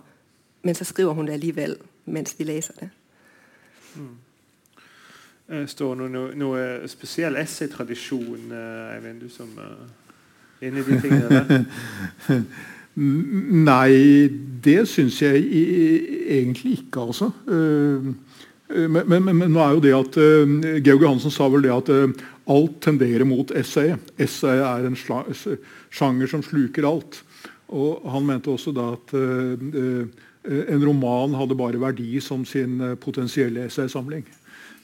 [0.62, 2.90] Men så skriver hun det alligevel mens vi leser det.
[3.94, 4.08] Mm.
[5.48, 8.50] Står det noe, noe spesiell essaytradisjon,
[8.92, 12.42] Eivind, du som er inne i de tingene der?
[13.70, 14.28] Nei,
[14.60, 15.40] det syns jeg
[16.34, 17.30] egentlig ikke, altså.
[17.48, 18.10] Eh,
[18.68, 20.18] men, men, men, nå er jo det at
[20.84, 21.88] Georg Johansen sa vel det at
[22.52, 23.94] alt tenderer mot essay.
[24.20, 27.22] Essay er en sjanger som sluker alt.
[27.72, 34.26] Og han mente også da at en roman hadde bare verdi som sin potensielle essaysamling.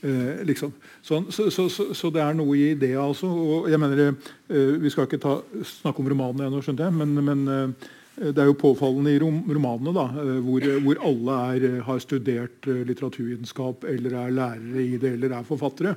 [0.05, 0.73] Eh, liksom.
[1.01, 3.29] Sånn, så, så, så, så, det er noe i det, altså.
[3.31, 4.15] Og jeg mener,
[4.53, 8.39] eh, Vi skal ikke ta, snakke om romanene ennå, skjønte jeg, men, men eh, det
[8.39, 12.69] er jo påfallende i rom, romanene da, eh, hvor, hvor alle er, eh, har studert
[12.71, 15.97] eh, litteraturvitenskap, eller er lærere i det, eller er forfattere.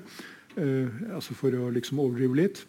[0.58, 2.64] altså For å liksom overdrive litt.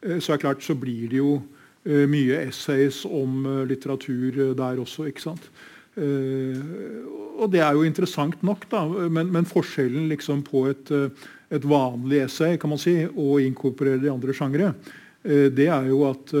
[0.00, 1.42] så er det klart så blir det jo
[1.84, 5.04] mye essays om litteratur der også.
[5.04, 5.50] ikke sant?
[5.96, 8.82] Uh, og det er jo interessant nok, da,
[9.12, 14.00] men, men forskjellen liksom på et, eh, et, vanlig essay kan man si, og inkorporere
[14.00, 16.34] de andre sjangre, uh, det er jo at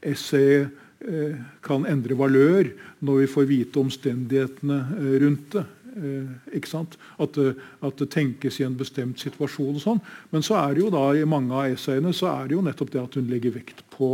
[0.00, 0.68] essayet essay
[1.64, 2.66] kan endre valør
[3.08, 4.76] når vi får vite omstendighetene
[5.22, 5.62] rundt det.
[6.76, 6.98] At,
[7.80, 9.78] at, det tenkes i en bestemt situasjon.
[9.78, 10.02] og sånn.
[10.28, 12.92] Men så er det jo da i mange av essayene så er det jo nettopp
[12.92, 14.10] det at hun legger vekt på,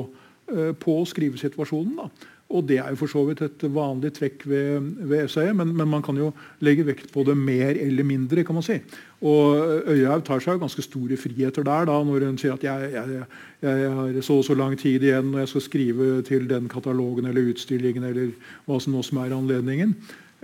[0.79, 1.99] på skrivesituasjonen.
[1.99, 2.07] da.
[2.47, 5.89] Og det er jo for så vidt et vanlig trekk ved, ved essayet, men, men,
[5.91, 6.29] man kan jo
[6.63, 8.45] legge vekt på det mer eller mindre.
[8.45, 8.79] kan man si.
[9.27, 9.57] Og
[9.91, 13.25] Øyhaug tar seg jo ganske store friheter der da, når hun sier at jeg, jeg,
[13.63, 17.27] jeg, har så og så lang tid igjen og jeg skal skrive til den katalogen
[17.27, 18.31] eller utstillingen eller
[18.67, 19.97] hva som nå som er anledningen.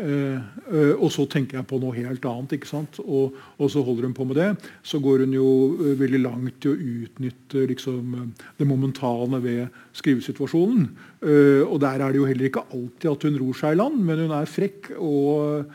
[0.03, 2.57] Uh, uh, og så tenker jeg på noe helt annet.
[2.57, 2.99] ikke sant?
[3.05, 4.49] Og, og, så holder hun på med det.
[4.83, 5.47] Så går hun jo
[5.79, 10.89] uh, veldig langt i å utnytte liksom, det momentane ved skrivesituasjonen.
[11.23, 14.25] og der er det jo heller ikke alltid at hun ror seg i land, men
[14.25, 15.69] hun er frekk og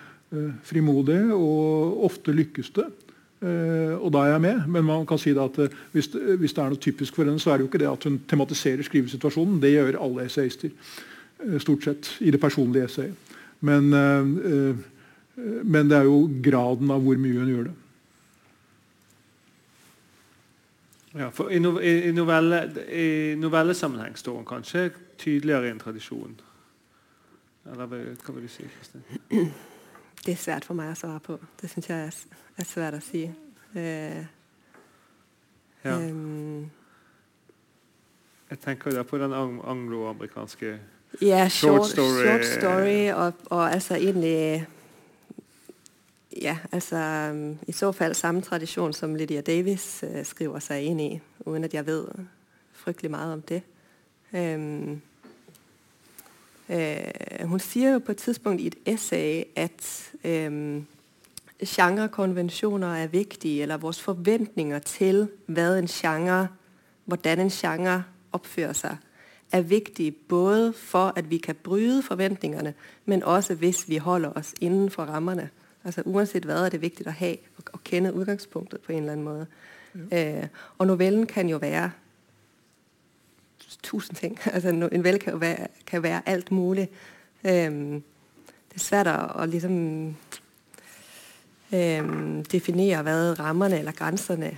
[0.67, 2.87] frimodig, og ofte lykkes det.
[4.01, 4.65] og da er jeg med.
[4.67, 5.59] Men man kan si at
[5.93, 8.09] hvis, hvis, det er noe typisk for henne, så er det jo ikke det at
[8.09, 9.61] hun tematiserer skrivesituasjonen.
[9.61, 10.73] Det gjør alle essayister.
[11.63, 13.26] stort sett i det personlige essayet.
[13.59, 14.19] Men, eh,
[14.51, 14.75] eh,
[15.63, 17.75] men, det er jo graden av hvor mye hun gjør det.
[21.17, 22.59] Ja, for I, i, novelle,
[22.93, 26.35] i novellesammenheng står hun kanskje tydeligere i en tradisjon.
[27.71, 29.03] Eller hva vil du si, Kristin?
[30.25, 31.37] Det er svært for meg å svare på.
[31.59, 32.19] Det syns jeg er,
[32.57, 33.23] er, svært å si.
[33.77, 34.21] Eh,
[35.83, 35.95] ja.
[35.95, 36.67] um,
[38.49, 40.77] jeg tenker jo på den anglo-amerikanske
[41.21, 44.65] ja, short, short story, short story og, og, altså egentlig
[46.41, 46.97] Ja, altså
[47.67, 51.73] i så fall samme tradisjon som Lydia Davis uh, skriver seg inn i uden at
[51.73, 52.27] jeg vet
[52.77, 53.61] fryktelig mye om det.
[54.33, 55.01] Um,
[56.69, 60.85] uh, hun sier jo på et tidspunkt i et essay, at um,
[61.65, 66.47] genrekonventioner er viktige, eller vores forventninger til, en genre,
[67.05, 68.97] hvordan en genre oppfører sig,
[69.51, 72.73] er vigtige både for, at vi kan bryde forventningene,
[73.05, 75.49] men også hvis vi holder oss innenfor for rammerne.
[75.83, 77.29] Altså Uansett hva er det viktig å ha
[77.73, 79.45] og kjenne utgangspunktet på en eller annen måte.
[79.95, 80.17] Ja.
[80.17, 81.91] Eh, og novellen kan jo være
[83.83, 84.39] tusen ting.
[84.53, 86.89] Altså en novelle kan være, kan være alt mulig.
[87.43, 87.71] Eh,
[88.67, 90.15] det er svært at, liksom
[91.71, 92.03] eh,
[92.51, 94.51] definere, hva rammerne eller grænserne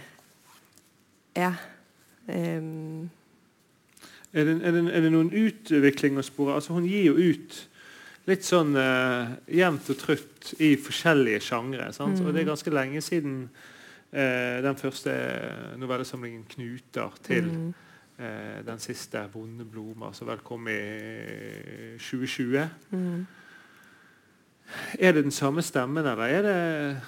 [1.35, 1.53] er.
[2.29, 3.09] Øhm.
[4.33, 6.59] Er, det, er, det, er det noen utvikling å spore?
[6.59, 7.57] Altså, hun gir jo ut
[8.29, 11.89] litt sånn uh, jevnt og trutt i forskjellige sjangre.
[11.89, 12.19] Mm.
[12.21, 15.15] Og det er ganske lenge siden uh, den første
[15.81, 17.67] novellesamlingen 'Knuter' til mm.
[18.19, 20.79] uh, den siste 'Vonde blomer', som vel kom i
[21.97, 22.69] 2020.
[22.91, 23.25] Mm.
[24.99, 27.01] Er det den samme stemmen, eller er det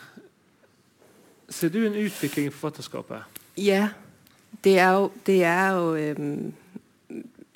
[1.51, 3.24] Ser du en utvikling i forfatterskapet?
[3.57, 3.89] Ja.
[4.63, 6.53] Det er jo, det er jo øhm,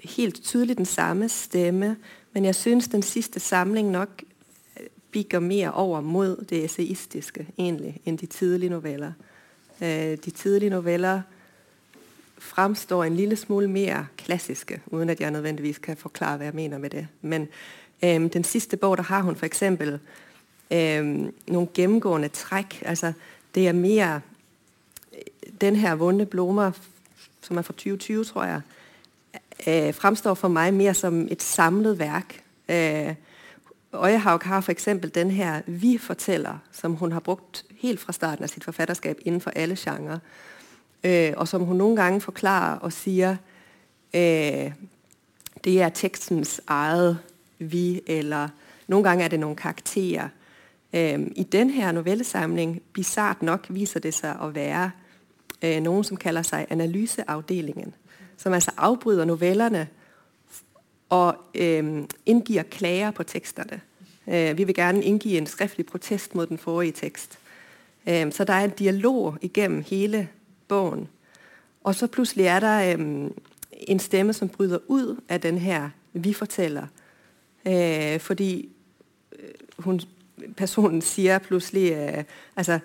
[0.03, 1.97] helt tydelig den samme stemme,
[2.33, 4.23] men jeg synes den sidste samling nok
[5.15, 9.11] bikker mer over mot det essayistiske egentlig, end de tidlige noveller.
[9.81, 11.21] Øh, de tidlige noveller
[12.37, 16.77] fremstår en lille smule mer klassiske, uden at jeg nødvendigvis kan forklare, hva jeg mener
[16.77, 17.07] med det.
[17.21, 17.47] Men
[18.03, 19.99] øhm, den sidste bog, der har hun eksempel
[20.71, 22.83] øhm, noen gjennomgående træk.
[22.85, 23.13] Altså,
[23.55, 24.21] det er mere
[25.13, 26.79] øh, den her 'Vonde blomster',
[27.41, 28.61] som er fra 2020, tror jeg,
[29.67, 32.43] øh, fremstår for meg mer som et samlet verk.
[32.69, 33.15] Øh,
[34.03, 38.47] Øyehaug har eksempel den her 'vi forteller', som hun har brugt helt fra starten av
[38.47, 40.19] sitt forfatterskab innenfor alle genrer,
[41.03, 43.35] øh, og som hun noen ganger forklarer og sier
[44.13, 44.71] øh,
[45.63, 47.17] det er tekstens eget
[47.59, 48.49] vi, eller
[48.87, 50.27] noen ganger er det noen karakterer.
[50.93, 54.91] Øh, I denne novellesamling, bisart nok, viser det seg å være
[55.81, 57.93] noen som kaller seg analyseafdelingen
[58.37, 59.87] som altså afbryder novellerne
[61.09, 63.81] og øh, indgiver klager på teksterne.
[64.27, 67.39] Øh, vi vil gerne indgive en skriftlig protest mot den forrige tekst.
[68.07, 70.29] Så der er en dialog igennem hele
[70.67, 71.07] bogen.
[71.83, 72.79] Og så pludselig er der
[73.71, 76.87] en stemme, som bryder ud af den her vi-fortæller.
[77.65, 78.69] Øh, fordi
[79.39, 80.01] øh, hun,
[80.57, 82.23] personen siger pludselig, øh,
[82.55, 82.79] altså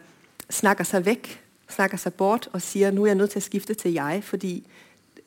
[0.51, 3.75] snakker sig væk, snakker sig bort og siger, nu er jeg nødt til at skifte
[3.75, 4.67] til jeg, fordi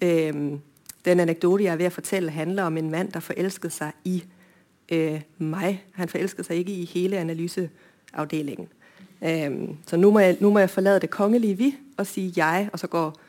[0.01, 0.33] Øh,
[1.05, 4.23] den anekdote, jeg er ved at fortælle, handler om en mand, der forelskede sig i
[4.89, 5.83] øh, mig.
[5.91, 8.67] Han forelskede sig ikke i hele analyseafdelingen.
[9.23, 12.87] Øh, så nu må, jeg, jeg forlade det kongelige vi og sige jeg, og så
[12.87, 13.19] går,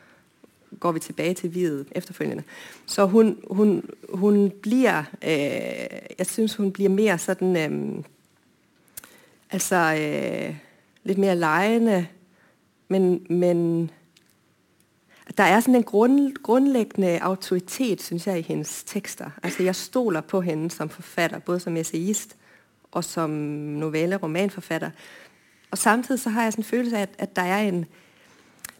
[0.79, 2.43] går vi tilbage til viet efterfølgende.
[2.85, 5.29] Så hun, hun, hun bliver, øh,
[6.17, 8.03] jeg synes, hun bliver mere sådan, øh,
[9.51, 10.55] altså øh,
[11.03, 12.07] lidt mere lejende,
[12.87, 13.91] men, men
[15.37, 19.29] der er sådan en grund, grundlæggende autoritet, synes jeg, i hendes tekster.
[19.43, 22.35] Altså, jeg stoler på hende som forfatter, både som essayist
[22.91, 23.29] og som
[23.79, 24.89] novelle- romanforfatter.
[25.71, 27.85] Og samtidig så har jeg en følelse af, at, at der, er en,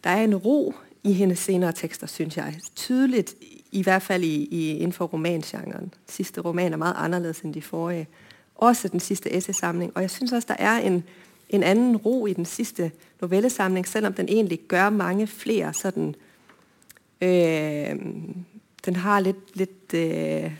[0.03, 2.55] der er en ro i hendes senere tekster, synes jeg.
[2.75, 3.35] Tydeligt,
[3.71, 5.93] i hvert fald i, i, inden for romangenren.
[6.07, 8.07] Sidste roman er meget anderledes end de forrige.
[8.55, 9.91] Også den sidste essaysamling.
[9.95, 11.03] Og jeg synes også, der er en,
[11.49, 12.91] en anden ro i den sidste
[13.21, 16.15] novellesamling, selvom den egentlig gør mange flere sådan
[17.21, 17.95] Øh,
[18.85, 20.51] den har litt, litt øh...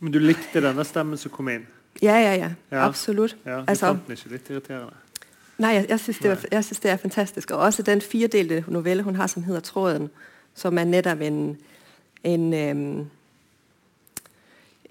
[0.00, 1.66] Men du likte denne stemmen som kom inn?
[2.02, 2.50] Ja, ja, ja.
[2.70, 2.86] ja.
[2.86, 3.36] Absolutt.
[3.44, 4.94] Ja, du altså, fant den ikke litt irriterende?
[5.58, 7.50] Nei, jeg, jeg syns det, det, er fantastisk.
[7.50, 10.08] Og også den firedelte novelle hun har som heter 'Tråden',
[10.54, 11.56] som er nettopp en,
[12.24, 13.10] en, um,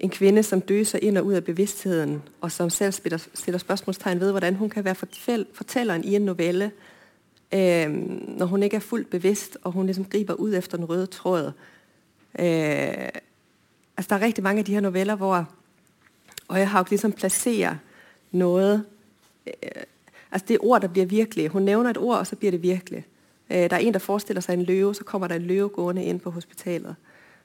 [0.00, 2.92] en kvinne som døser inn og ut av bevisstheten, og som selv
[3.34, 4.94] stiller spørsmålstegn ved hvordan hun kan være
[5.54, 6.70] fortelleren i en novelle
[7.54, 7.90] øh,
[8.38, 11.52] når hun ikke er fuldt bevidst, og hun liksom griper ut efter den røde tråd.
[12.38, 13.08] Øh,
[13.96, 15.48] altså der er mange av de her noveller, hvor
[16.48, 17.76] Øjehaug liksom placerer
[18.32, 18.84] noe
[19.46, 19.82] øh,
[20.32, 21.48] altså det er ord, der blir virkelige.
[21.48, 23.04] Hun nævner et ord, og så blir det virkelig.
[23.50, 26.04] Øh, der er en, der forestiller seg en løve, så kommer der en løve gående
[26.04, 26.96] inn på hospitalet.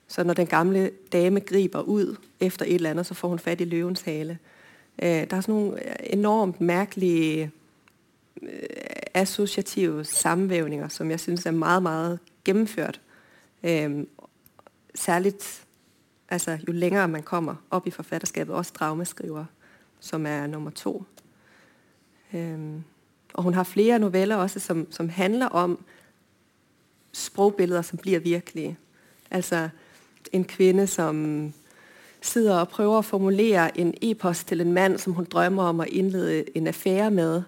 [0.08, 3.62] Så når den gamle dame griper ut efter et eller annet, så får hun fat
[3.62, 4.38] i løvens hale.
[5.02, 5.80] Øh, der er sånne
[6.14, 7.52] enormt mærkelige
[9.18, 13.02] Assosiative sammenvævninger, som jeg synes er meget, meget gennemført.
[13.64, 14.08] Øhm,
[14.96, 15.66] særligt
[16.30, 19.46] altså, jo længere man kommer opp i forfatterskabet, også dragmeskriver,
[20.00, 21.04] som er nummer to.
[22.34, 22.84] Øhm,
[23.34, 25.84] og hun har flere noveller også, som, som handler om
[27.12, 28.78] sprogbilleder, som blir virkelige.
[29.32, 29.70] Altså
[30.32, 31.54] en kvinde som
[32.22, 35.90] sitter og prøver å formulere en e-post til en mann som hun drømmer om å
[35.90, 37.44] innlede en affære med.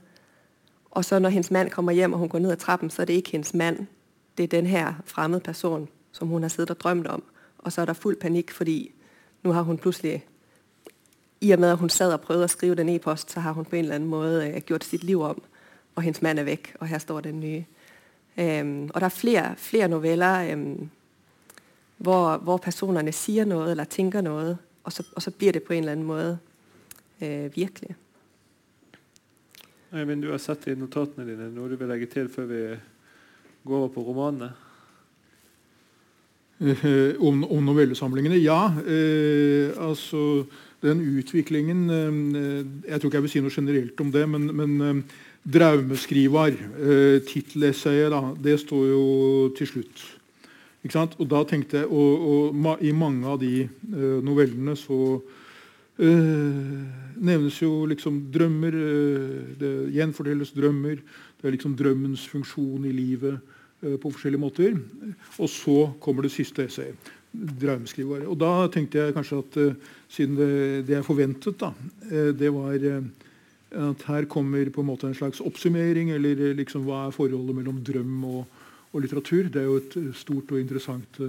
[1.00, 3.06] Og så når hendes mann kommer hjem og hun går ned ad trappen, så er
[3.06, 3.88] det ikke hendes mann.
[4.38, 7.24] Det er den her fremmede person som hun har siddet og drømt om.
[7.58, 8.92] Og så er der full panikk fordi
[9.44, 10.26] nå har hun plutselig
[11.42, 13.66] i og med at hun sad og prøvde å skrive den e-post, så har hun
[13.66, 15.42] på en eller annen måte øh, gjort sitt liv om.
[15.96, 17.64] Og hendes mann er vekk, og her står den nye.
[18.36, 20.90] Um, og der er flere, flere noveller um,
[21.98, 25.74] hvor, hvor, personene sier noe eller tenker noe, og så, og så, blir det på
[25.74, 26.38] en eller annen måte
[27.24, 27.96] uh, virkelig.
[29.90, 32.60] Eivind, du har sett i notatene dine noe du vil legge til før vi
[33.66, 34.52] går over på romanene?
[36.62, 38.38] Eh, om, om, novellesamlingene?
[38.38, 38.68] Ja.
[38.86, 40.44] Eh, altså
[40.86, 44.78] den utviklingen eh, Jeg tror ikke jeg vil si noe generelt om det, men, men
[44.86, 45.18] eh,
[45.50, 48.14] Draumeskrivar, eh, tittelessayet,
[48.44, 49.04] det står jo
[49.58, 50.06] til slutt.
[50.84, 51.18] Ikke sant?
[51.18, 55.18] Og da tenkte jeg, og, og I mange av de uh, novellene så
[56.00, 58.76] nevnes jo liksom drømmer.
[58.76, 61.00] Uh, det gjenfortelles drømmer.
[61.40, 63.40] Det er liksom drømmens funksjon i livet
[63.80, 64.74] på forskjellige måter.
[65.40, 68.26] Og så kommer det siste essayet draumeskrivere.
[68.28, 69.58] Og da tenkte jeg kanskje at
[70.12, 70.50] siden det,
[70.88, 71.70] det, jeg forventet, da,
[72.36, 77.16] det var at her kommer på en måte en slags oppsummering, eller liksom hva er
[77.16, 78.60] forholdet mellom drøm og,
[78.92, 79.48] og litteratur.
[79.48, 81.22] Det er jo et stort og interessant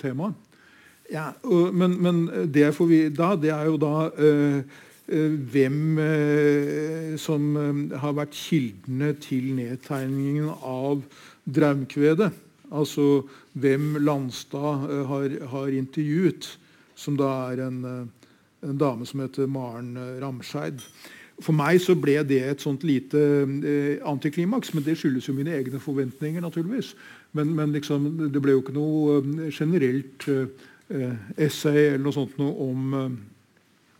[0.00, 0.30] tema.
[1.08, 3.94] Ja, og, men, men, det jeg får da, det er jo da
[5.08, 6.00] hvem
[7.16, 7.46] som
[7.96, 11.00] har vært kildene til nedtegningen av
[11.48, 12.28] draumkvedet.
[12.68, 13.22] Altså
[13.56, 16.58] hvem Landstad uh, har, har, intervjuet,
[16.98, 17.78] som da er en,
[18.64, 20.82] en dame som heter Maren Ramscheid.
[21.38, 23.20] For meg så ble det et sånt lite
[24.10, 26.42] antiklimaks, men det skyldes jo mine egne forventninger.
[26.42, 26.96] naturligvis.
[27.32, 29.20] Men, men liksom, det ble jo ikke noe
[29.54, 30.26] generelt
[31.36, 32.94] essay eller noe sånt noe om,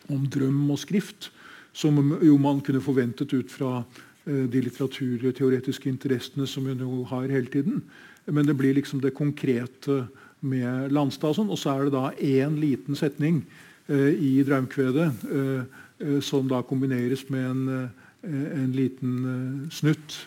[0.09, 1.29] om drøm og skrift,
[1.77, 3.83] som jo man kunne forventet ut fra
[4.25, 7.83] de litteraturteoretiske interessene som hun jo har hele tiden.
[8.29, 10.07] Men det blir liksom det konkrete
[10.41, 11.33] med Landstad.
[11.33, 13.43] Og, sånn, og så er det da én liten setning
[13.89, 20.19] eh, i Draumkvedet eh, eh, som da kombineres med en, eh, en liten eh, snutt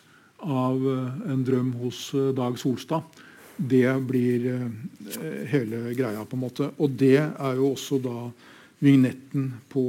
[0.41, 3.05] av eh, en drøm hos Dag Solstad.
[3.57, 4.47] Det blir
[5.51, 6.71] hele greia, på en måte.
[6.79, 8.29] Og det er jo også da
[8.81, 9.83] vignetten på,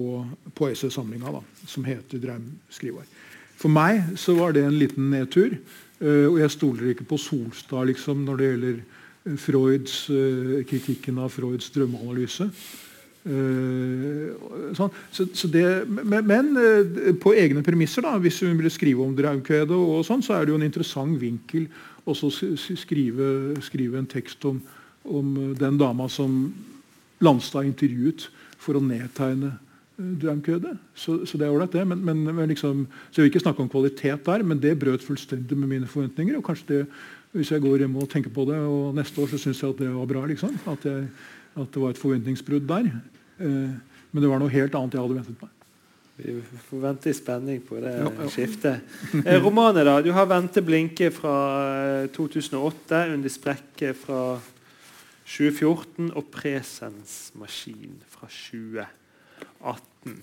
[0.55, 3.09] på essaysamlinga, som heter 'Draumskriver'.
[3.57, 5.55] For meg så var det en liten nedtur.
[6.03, 11.21] Eh, og jeg stoler ikke på Solstad liksom, når det gjelder eh, Freuds, eh, kritikken
[11.23, 12.51] av Freuds drømmeanalyse.
[13.23, 14.95] Sånn.
[15.15, 16.49] Så, så det, men, men,
[17.23, 20.51] på egne premisser, da, hvis hun ville skrive om Draumkvedet, og sånn, så er det
[20.51, 21.69] jo en interessant vinkel
[22.07, 23.27] å skrive,
[23.63, 24.61] skrive, en tekst om,
[25.05, 26.53] om, den dama som
[27.23, 28.27] Landstad intervjuet
[28.59, 29.53] for å nedtegne
[29.97, 30.73] drømkødet.
[30.99, 31.85] Så, så, det er ålreit, det.
[31.87, 35.59] Men, men liksom, så Jeg vil ikke snakke om kvalitet der, men det brøt fullstendig
[35.59, 36.37] med mine forventninger.
[36.37, 36.87] og kanskje det,
[37.33, 39.79] Hvis jeg går hjem og tenker på det, og neste år så syns jeg at
[39.79, 40.27] det var bra.
[40.27, 41.09] liksom, at, jeg,
[41.55, 42.91] at, det var et forventningsbrudd der.
[43.39, 43.73] Eh,
[44.13, 45.62] men det var noe helt annet jeg hadde ventet meg.
[46.25, 48.29] Vi får vente i spenning på det ja, ja.
[48.31, 48.81] skiftet.
[49.27, 50.03] Eh, romanet, da.
[50.03, 54.41] Du har 'Vente blinke' fra 2008, eh, 'Under sprekke' fra
[55.27, 60.23] 2014 og 'Presensmaskin' fra 2018.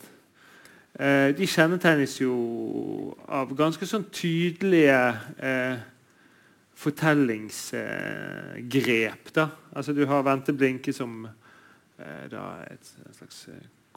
[1.00, 5.78] Eh, de kjennetegnes jo av ganske sånn tydelige eh,
[6.76, 9.34] fortellingsgrep.
[9.36, 9.48] da.
[9.76, 11.28] Altså Du har 'Vente blinke' som
[12.00, 13.48] eh, da et, et slags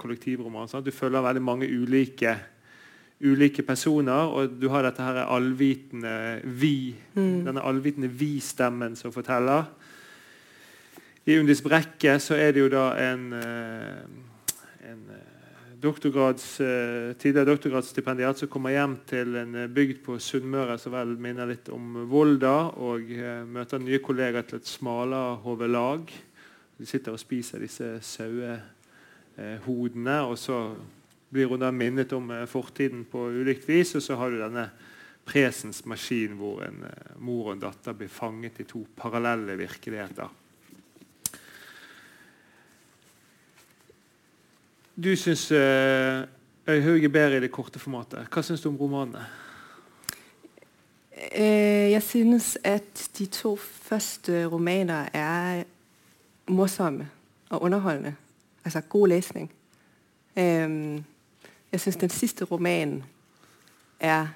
[0.03, 0.69] kollektivroman.
[0.71, 0.87] Sant?
[0.87, 2.35] Du følger veldig mange ulike,
[3.23, 7.45] ulike personer, og du har dette her allvitende vi, mm.
[7.47, 9.71] denne allvitende vi-stemmen som forteller.
[11.27, 15.05] I Undis brekke så er det jo da en, eh, en
[15.83, 21.17] doktorgrads, eh, tidligere doktorgradsstipendiat som kommer hjem til en eh, bygd på Sunnmøre som vel
[21.19, 26.13] minner litt om Volda, og eh, møter nye kollegaer til et smalahove-lag.
[26.79, 27.89] De sitter og spiser disse
[29.37, 30.75] sauehodene, og så
[31.33, 33.95] blir hun da minnet om fortiden på ulikt vis.
[33.97, 34.69] Og så har du denne
[35.25, 36.85] presens maskin hvor en
[37.23, 40.29] mor og en datter blir fanget i to parallelle virkeligheter.
[44.93, 48.29] Du syns Øyhaug er bedre i det korte formatet.
[48.29, 49.25] Hva syns du om romanene?
[51.33, 55.65] Jeg synes at de to første romaner er
[56.51, 57.09] morsomme
[57.51, 58.15] og underholdende.
[58.65, 59.53] Altså god lesning.
[60.37, 61.03] Uh,
[61.73, 63.05] jeg syns den siste romanen
[64.01, 64.27] er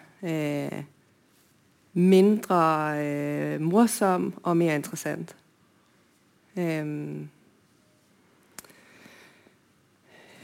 [1.96, 5.36] mindre øh, morsom og mer interessant.
[6.58, 7.28] Øhm,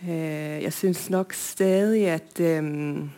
[0.05, 3.11] øh, jeg synes nok stadig, at øhm,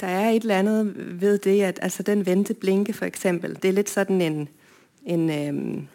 [0.00, 3.68] der er et eller andet ved det, at altså den vente blinke for eksempel, det
[3.68, 4.48] er litt sådan en,
[5.04, 5.88] en, øhm,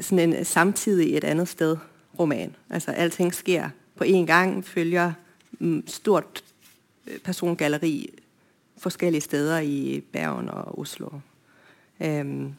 [0.00, 1.76] sådan en samtidig et andet sted
[2.18, 2.56] roman.
[2.70, 5.12] Altså alting sker på én gang, følger
[5.58, 6.44] mm, stort
[7.06, 8.10] øh, persongalleri
[8.78, 11.08] forskellige steder i Bergen og Oslo.
[12.00, 12.54] Um,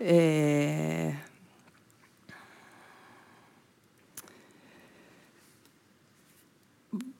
[0.00, 1.14] uh,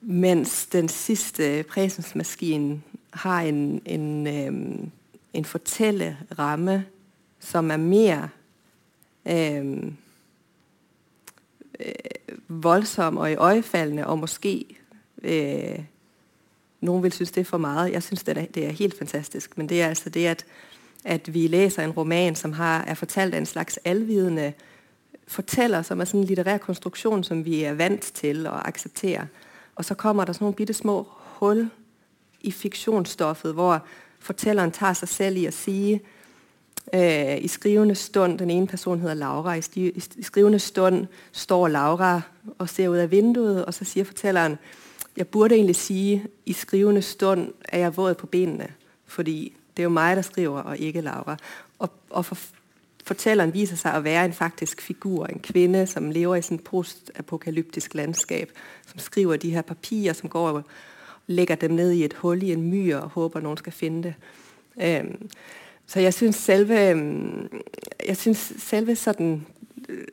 [0.01, 4.91] mens den sidste presensmaskinen har en, en, um,
[5.33, 6.85] en fortelleramme
[7.39, 8.29] som er øhm,
[9.25, 9.91] øh,
[12.47, 14.65] voldsom og i øjefaldende, og måske
[15.23, 15.79] øh,
[16.81, 17.91] noen vil synes, det er for meget.
[17.91, 19.57] Jeg synes, det er, det er helt fantastisk.
[19.57, 20.45] Men det er altså det, at,
[21.05, 24.53] at vi læser en roman, som har, er fortalt af en slags alvidende
[25.27, 29.25] fortæller, som er sådan en litterær konstruktion, som vi er vant til og accepterer.
[29.75, 31.69] Og så kommer der sådan nogle bitte små hul
[32.41, 33.85] i fiktionsstoffet, hvor
[34.19, 36.01] fortælleren tager sig selv i at sige,
[36.93, 41.67] øh, i skrivende stund, den ene person hedder Laura, i, stiv, i skrivende stund står
[41.67, 42.21] Laura
[42.57, 44.57] og ser ut av vinduet, og så sier fortælleren,
[45.17, 48.67] jeg burde egentlig sige, i skrivende stund er jeg våd på benene,
[49.05, 51.37] fordi det er jo meg der skriver, og ikke Laura.
[51.79, 52.37] Og, og for,
[53.05, 57.95] fortælleren viser seg å være en faktisk figur, en kvinne som lever i et postapokalyptisk
[57.95, 58.51] landskap,
[58.87, 60.63] som skriver de her papirer, som går og
[61.27, 64.13] legger dem ned i et hul i en myr og håper noen skal finne det.
[64.81, 65.29] Øhm,
[65.89, 66.75] så jeg synes selve,
[68.07, 69.45] jeg synes selve sådan,
[69.89, 70.05] øh,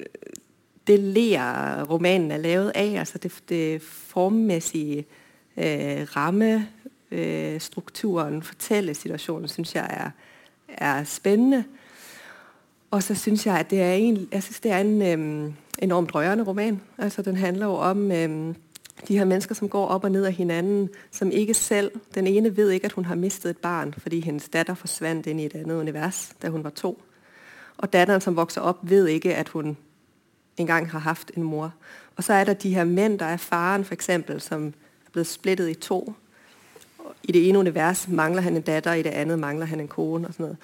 [0.86, 5.06] det ler romanen er lavet av, altså det, det formmæssige
[5.56, 6.68] eh, ramme,
[7.10, 8.42] eh, strukturen,
[9.48, 10.10] syns jeg er,
[10.68, 11.64] er spennende.
[12.90, 16.14] Og så synes jeg, at det er en, jeg synes, det er en øhm, enormt
[16.14, 16.80] rørende roman.
[16.98, 18.10] Altså, den handler jo om
[19.08, 22.56] de her mennesker, som går op og ned af hinanden, som ikke selv, den ene
[22.56, 25.54] ved ikke, at hun har mistet et barn, fordi hendes datter forsvandt ind i et
[25.54, 27.02] andet univers, da hun var to.
[27.76, 29.76] Og datteren, som vokser op, ved ikke, at hun
[30.56, 31.74] engang har haft en mor.
[32.16, 34.66] Og så er der de her mænd, der er faren for eksempel, som
[35.06, 36.14] er blevet splittet i to.
[37.22, 40.28] I det ene univers mangler han en datter, i det andet mangler han en kone
[40.28, 40.56] og sådan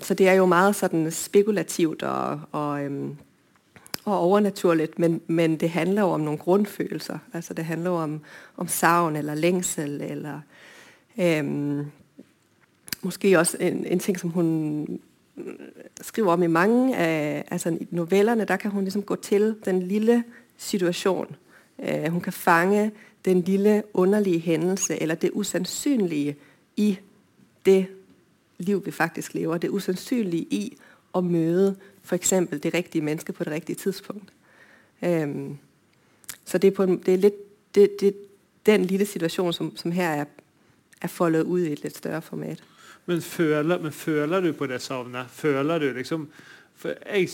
[0.00, 0.76] så det er jo meget
[1.10, 3.16] spekulativt og, og, øhm,
[4.06, 7.18] og overnaturligt, men, men det handler jo om noen grundfølelser.
[7.32, 8.20] Altså det handler jo om,
[8.56, 10.40] om savn eller længsel, eller
[11.18, 11.86] øhm,
[13.02, 14.86] måske også en, en ting, som hun
[16.00, 20.24] skriver om i mange af altså novellerne, der kan hun liksom gå til den lille
[20.56, 21.36] situation.
[21.78, 22.92] Øh, hun kan fange
[23.24, 26.36] den lille underlige hendelse eller det usandsynlige
[26.76, 26.98] i
[27.66, 27.86] det
[28.58, 29.58] liv, vi faktisk lever.
[29.58, 30.76] Det usandsynlige i
[31.12, 31.76] å møde
[32.06, 34.32] for eksempel det rigtige menneske på det rigtige tidspunkt.
[35.02, 35.58] Øhm,
[36.44, 37.42] så det er, på, det er litt,
[37.74, 38.14] det, det,
[38.66, 40.30] den lille situasjonen som, som her er,
[41.02, 42.62] er foldet ut i et litt større format.
[43.06, 45.30] Men føler, men føler du på det savnet?
[45.30, 46.28] Føler du liksom
[46.76, 47.28] For jeg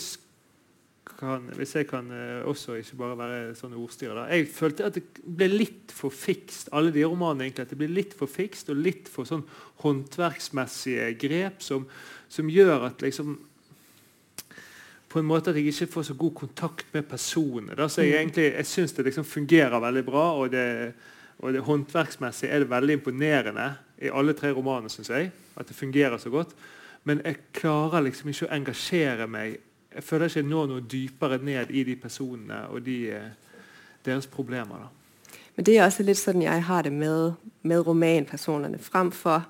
[1.19, 4.95] kan, hvis jeg kan uh, også ikke bare være sånn ordstyrer da, Jeg følte at
[4.95, 8.71] det ble litt for fikst, alle de romanene egentlig, at det ble litt for fikst
[8.71, 9.43] og litt for sånn
[9.83, 11.87] håndverksmessige grep som,
[12.31, 13.35] som gjør at liksom
[15.13, 17.75] på en måte at jeg ikke får så god kontakt med personene.
[17.77, 17.87] Da.
[17.87, 18.19] Så jeg, mm.
[18.19, 20.93] egentlig, jeg syns det liksom fungerer veldig bra, og det,
[21.39, 23.67] og det håndverksmessig er det veldig imponerende
[24.01, 24.89] i alle tre romanene.
[24.89, 26.55] Synes jeg, At det fungerer så godt.
[27.03, 29.59] Men jeg klarer liksom ikke å engasjere meg
[29.93, 33.57] jeg føler ikke jeg når noe dypere ned i de personene og de, eh,
[34.05, 34.87] deres problemer.
[34.87, 35.35] da.
[35.55, 39.43] Men det er også litt sånn jeg har det med, med romanpersonene fremfor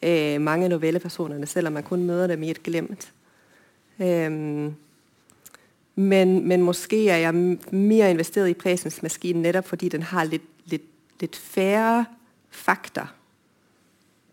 [0.00, 3.10] eh, mange novellepersonene, selv om man kun møter dem i et glimt.
[3.98, 4.72] Um,
[5.94, 7.34] men, men måske er jeg
[7.70, 10.88] mer investeret i presensmaskinen nettopp fordi den har litt, litt,
[11.20, 12.04] litt færre
[12.50, 13.06] fakta.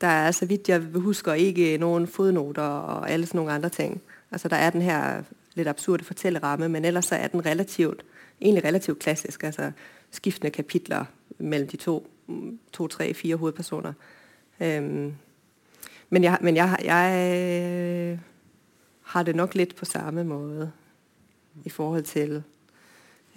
[0.02, 4.02] Der er, så vidt jeg husker, ikke noen fodnoter og alle sånne andre ting.
[4.32, 5.24] Altså, der er den her
[5.56, 8.06] litt absurde fortelleramme, men ellers så er den relativt,
[8.42, 9.72] egentlig relativt klassisk, altså
[10.12, 11.06] skiftende kapitler
[11.38, 12.08] mellom de to,
[12.74, 13.94] to tre, fire hovedpersoner.
[14.60, 15.14] Um,
[16.10, 18.20] men jeg, men jeg, jeg
[19.04, 20.72] har det nok litt på samme måde
[21.66, 22.44] i forhold til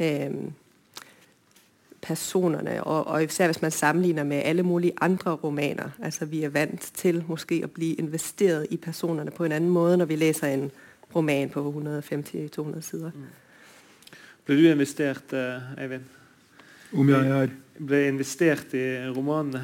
[0.00, 0.52] øhm,
[2.02, 5.90] personerne, og, og især hvis man sammenligner med alle mulige andre romaner.
[6.02, 9.96] Altså vi er vant til måske at bli investeret i personerne på en anden måde,
[9.96, 10.70] når vi leser en
[11.14, 13.10] roman på 150-200 sider.
[13.14, 13.24] Mm.
[14.44, 16.02] Ble du investert, uh, Eivind?
[16.92, 17.48] Om jeg er
[17.78, 18.84] ble investert i
[19.14, 19.62] romanene?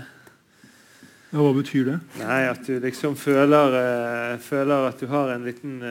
[1.33, 1.97] Ja, Hva betyr det?
[2.23, 5.83] Nei, at du liksom føler, eh, føler at du har en liten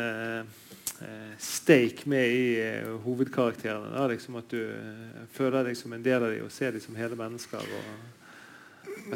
[1.06, 3.94] eh, stake med i eh, hovedkarakterene.
[3.94, 4.08] Da.
[4.12, 6.96] Liksom at du eh, føler deg som en del av dem og ser dem som
[7.00, 7.66] hele mennesker.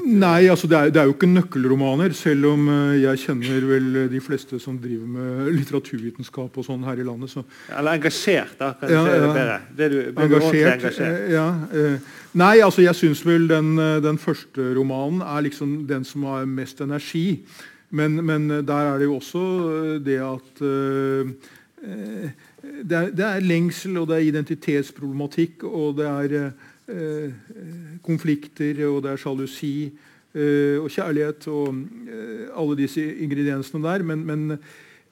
[0.06, 4.22] Nei, altså det er, det er jo ikke nøkkelromaner, selv om jeg kjenner vel de
[4.24, 7.34] fleste som driver med litteraturvitenskap og sånn her i landet.
[7.34, 7.44] Så.
[7.76, 8.70] eller engasjert, da.
[8.80, 9.34] Kan Ja, det ja.
[9.36, 9.58] bedre.
[9.76, 10.70] Ble du, Engasjert.
[10.78, 11.26] engasjert?
[11.34, 13.74] Ja, eh, nei, altså jeg syns vel den,
[14.06, 17.42] den første romanen er liksom den som har mest energi.
[17.92, 19.42] Men, men der er det jo også
[20.06, 21.34] det at eh,
[21.82, 26.52] det, er, det er lengsel, og det er identitetsproblematikk, og det er eh,
[26.94, 27.32] eh,
[28.06, 31.74] konflikter, og det er sjalusi eh, og kjærlighet og
[32.06, 34.06] eh, alle disse ingrediensene der.
[34.06, 34.58] Men, men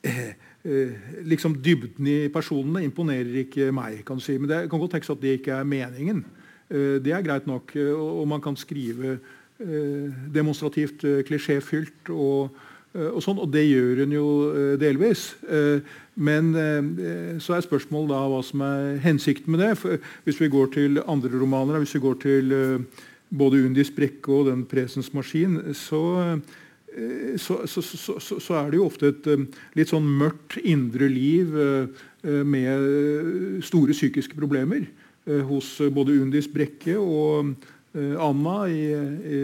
[0.03, 0.32] eh,
[0.63, 0.93] eh,
[1.26, 4.03] liksom dybden i personene imponerer ikke meg.
[4.05, 4.38] kan du si.
[4.38, 6.26] Men det kan godt tenkes at det ikke er meningen.
[6.70, 7.76] Eh, det er greit nok.
[7.76, 9.17] eh, Og, og man kan skrive
[9.59, 15.28] eh, demonstrativt eh, klisjéfylt og, eh, og sånn, og det gjør hun jo eh, delvis.
[15.46, 15.84] Eh,
[16.20, 20.00] men eh, så er spørsmålet da hva som er hensikten med det.
[20.26, 24.50] Hvis vi går til andre romaner, hvis vi går til eh, både Undis brekke og
[24.50, 27.82] den Presens maskin, så eh, så, så,
[28.20, 29.44] så, er det jo ofte et eh,
[29.78, 35.94] litt sånn mørkt indre liv eh, eh, med eh, store psykiske problemer eh, hos eh,
[35.94, 37.54] både Undis Brekke og
[37.96, 39.40] eh, Anna, i, i,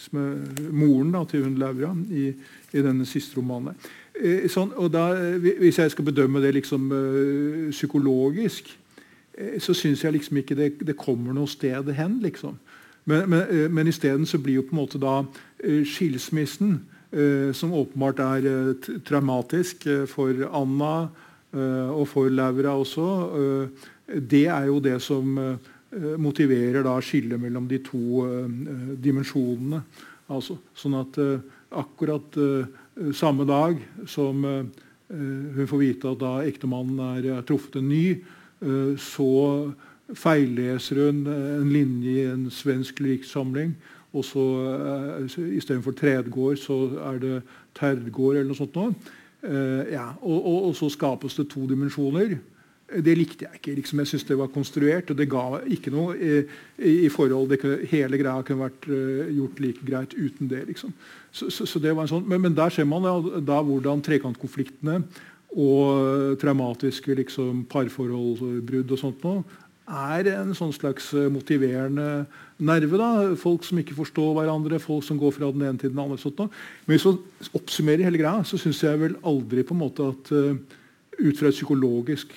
[0.00, 2.30] som er moren da, til hun Laura, i,
[2.72, 3.76] i denne siste romanen.
[4.16, 6.90] Eh, Sånn, og da, eh, hvis jeg skal bedømme det liksom
[7.70, 8.72] psykologisk,
[9.60, 12.20] så syns jeg liksom ikke det, det kommer noe sted hen.
[12.22, 12.54] liksom.
[13.04, 15.18] Men, men, men isteden blir jo på en måte da
[15.60, 16.78] skilsmissen,
[17.52, 18.46] som åpenbart er
[19.04, 20.94] traumatisk for Anna
[21.52, 23.68] og for Laura også,
[24.08, 25.36] det er jo det som
[26.18, 29.82] motiverer da skillet mellom de to eh, eh, dimensjonene.
[30.32, 31.44] Altså, sånn at eh,
[31.78, 33.78] akkurat eh, samme dag
[34.10, 34.62] som eh,
[35.14, 39.30] eh, hun får vite at da ektemannen er, truffet en ny, eh, så
[40.16, 43.76] feilleser hun eh, en linje i en svensk lyriksamling.
[44.16, 44.42] Og så
[45.28, 46.76] istedenfor Tredgård, så
[47.10, 47.34] er det
[47.76, 48.78] Terdgård eller noe sånt.
[48.78, 48.86] Nå.
[49.44, 50.06] Eh, ja.
[50.22, 52.38] og, og, og så skapes det to dimensjoner.
[52.86, 53.74] Det likte jeg ikke.
[53.80, 57.50] liksom Jeg syntes det var konstruert, og det ga ikke noe eh, i, i forhold
[57.50, 60.66] det kunne, Hele greia kunne vært uh, gjort like greit uten det.
[60.68, 60.94] liksom
[61.32, 64.00] så, så, så det var en sånn, men, men der ser man da, da hvordan
[64.06, 65.02] trekantkonfliktene
[65.56, 69.42] og traumatiske liksom, parforholdsbrudd og sånt noe
[69.86, 72.26] er en sånn slags eh, motiverende
[72.58, 72.98] nerve.
[72.98, 76.18] da, Folk som ikke forstår hverandre, folk som går fra den ene til den andre.
[76.18, 76.48] sånt nå.
[76.86, 77.20] Men hvis man
[77.54, 80.58] oppsummerer hele greia, så syns jeg vel aldri på en måte at uh,
[81.16, 82.34] ut fra et psykologisk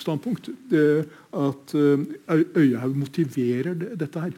[0.00, 2.04] standpunkt at uh,
[2.56, 4.36] Øyehaug motiverer det, dette her.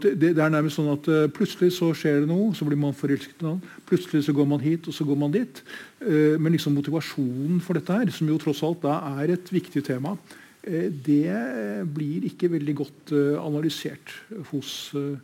[0.00, 3.42] Det, er nærmest sånn at eh, Plutselig så skjer det noe, så blir man forelsket
[3.42, 3.58] i noen.
[3.88, 5.58] Plutselig så går man hit, og så går man dit.
[6.00, 9.82] Eh, men liksom motivasjonen for dette her, som jo tross alt da er et viktig
[9.84, 10.14] tema,
[10.62, 14.14] eh, det eh, blir ikke veldig godt eh, analysert
[14.52, 15.18] hos, eh,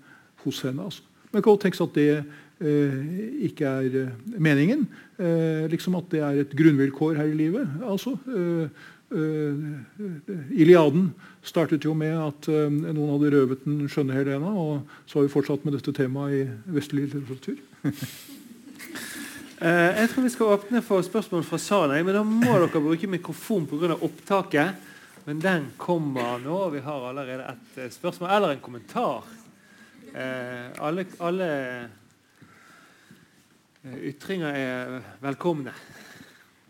[0.45, 0.91] hos henne.
[0.91, 1.07] Altså.
[1.31, 2.11] Det kan tenke tenkes at det
[2.61, 3.01] eh,
[3.49, 4.87] ikke er eh, meningen.
[5.19, 7.69] Eh, liksom at det er et grunnvilkår her i livet.
[7.87, 8.19] altså.
[8.27, 14.83] Eh, eh, Iliaden startet jo med at eh, noen hadde røvet den skjønne Helena, og
[15.09, 16.43] så har vi fortsatt med dette temaet i
[16.77, 17.63] vestlig litteratur.
[19.59, 23.09] Eh, jeg tror vi skal åpne for spørsmål fra salen, men da må dere bruke
[23.11, 23.97] mikrofon pga.
[24.07, 24.85] opptaket.
[25.25, 26.55] Men den kommer nå.
[26.55, 29.27] og Vi har allerede et eh, spørsmål eller en kommentar.
[30.15, 31.49] Eh, alle alle
[33.83, 35.75] eh, ytringer er velkomne.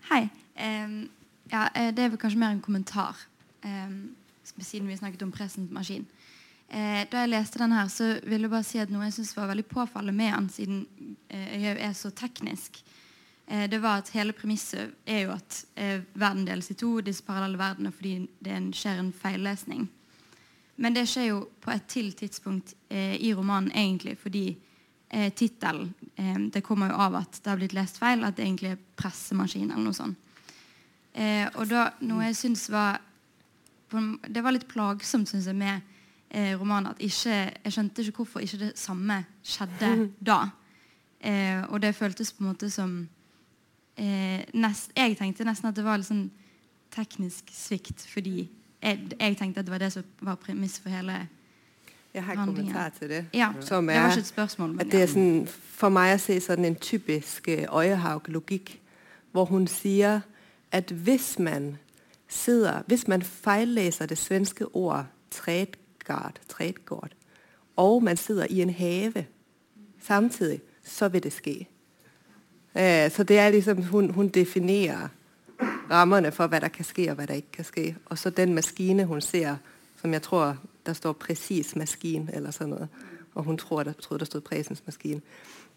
[0.09, 0.25] Hei.
[0.57, 1.11] Em,
[1.51, 3.17] ja, eh, det er vel kanskje mer en kommentar,
[3.63, 6.07] em, siden vi snakket om Presens maskin.
[6.69, 9.37] Eh, da jeg leste den her, så vil jeg bare si at noe jeg synes
[9.37, 10.81] var veldig påfallende med den, siden
[11.31, 12.83] eh, Øyhaug er så teknisk,
[13.47, 17.25] eh, det var at hele premisset er jo at eh, verden deles i to, disse
[17.25, 19.89] parallelle verdenene, fordi det er skjer en feillesning.
[20.77, 24.45] Men det skjer jo på et til tidspunkt eh, i romanen, egentlig, fordi
[25.09, 28.45] eh, tittelen eh, Det kommer jo av at det har blitt lest feil, at det
[28.45, 30.28] egentlig er pressemaskin eller noe sånt.
[31.19, 33.01] Eh, og da, noe jeg syns var
[33.91, 35.81] Det var litt plagsomt, synes jeg, med
[36.31, 40.43] eh, romanen at ikke Jeg skjønte ikke hvorfor ikke det samme skjedde da.
[41.21, 43.09] Eh, og det føltes på en måte som
[43.97, 46.29] eh, nest, Jeg tenkte nesten at det var litt sånn
[46.95, 48.47] teknisk svikt, fordi
[48.83, 51.19] jeg, jeg tenkte at det var det som var premiss for hele
[52.15, 53.25] Jeg har en kommentar til det.
[53.35, 54.71] Ja, Som det var er, ikke et spørsmål.
[54.75, 55.07] Men er ja.
[55.07, 58.79] sådan, for meg å se sånn en typisk øh, øjehavk-logik,
[59.33, 60.21] hvor hun siger,
[60.73, 61.79] at hvis man
[62.29, 67.11] sidder, hvis man fejllæser det svenske ord Tredgard, Tredgård,
[67.77, 69.27] og man sidder i en have
[70.03, 71.69] samtidig, så vil det ske.
[72.75, 75.09] Uh, så det er liksom, hun, hun definerer
[75.91, 77.97] rammerne for, hva der kan ske, og hva der ikke kan ske.
[78.05, 79.57] Og så den maskine, hun ser,
[80.01, 80.57] som jeg tror,
[80.87, 82.89] der står præcis maskin eller sådan noget,
[83.35, 85.21] og hun tror, der, stod præsens maskine,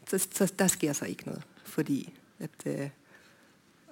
[0.08, 2.92] så, så der sker så ikke noget, fordi at,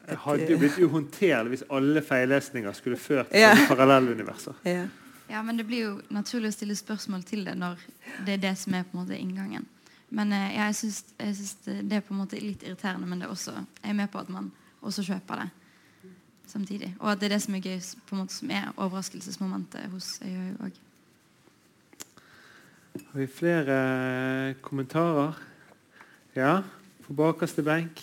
[0.09, 3.53] det hadde jo blitt uhåndterlig hvis alle feillesninger skulle ført til ja.
[3.69, 4.57] parallelluniverser.
[4.67, 4.87] Ja.
[5.29, 7.81] ja, men det blir jo naturlig å stille spørsmål til det når
[8.25, 9.67] det er det som er på en måte inngangen.
[10.09, 13.53] Men ja, jeg syns det er på en måte litt irriterende, men det er også,
[13.83, 14.49] jeg er med på at man
[14.81, 15.49] også kjøper det
[16.49, 16.95] samtidig.
[16.99, 20.15] Og at det er det som er gøy, på en måte som er overraskelsesmomentet hos
[20.25, 20.79] øyøy òg.
[23.11, 25.37] Har vi flere kommentarer?
[26.35, 26.61] Ja,
[27.05, 28.01] på bakerste benk.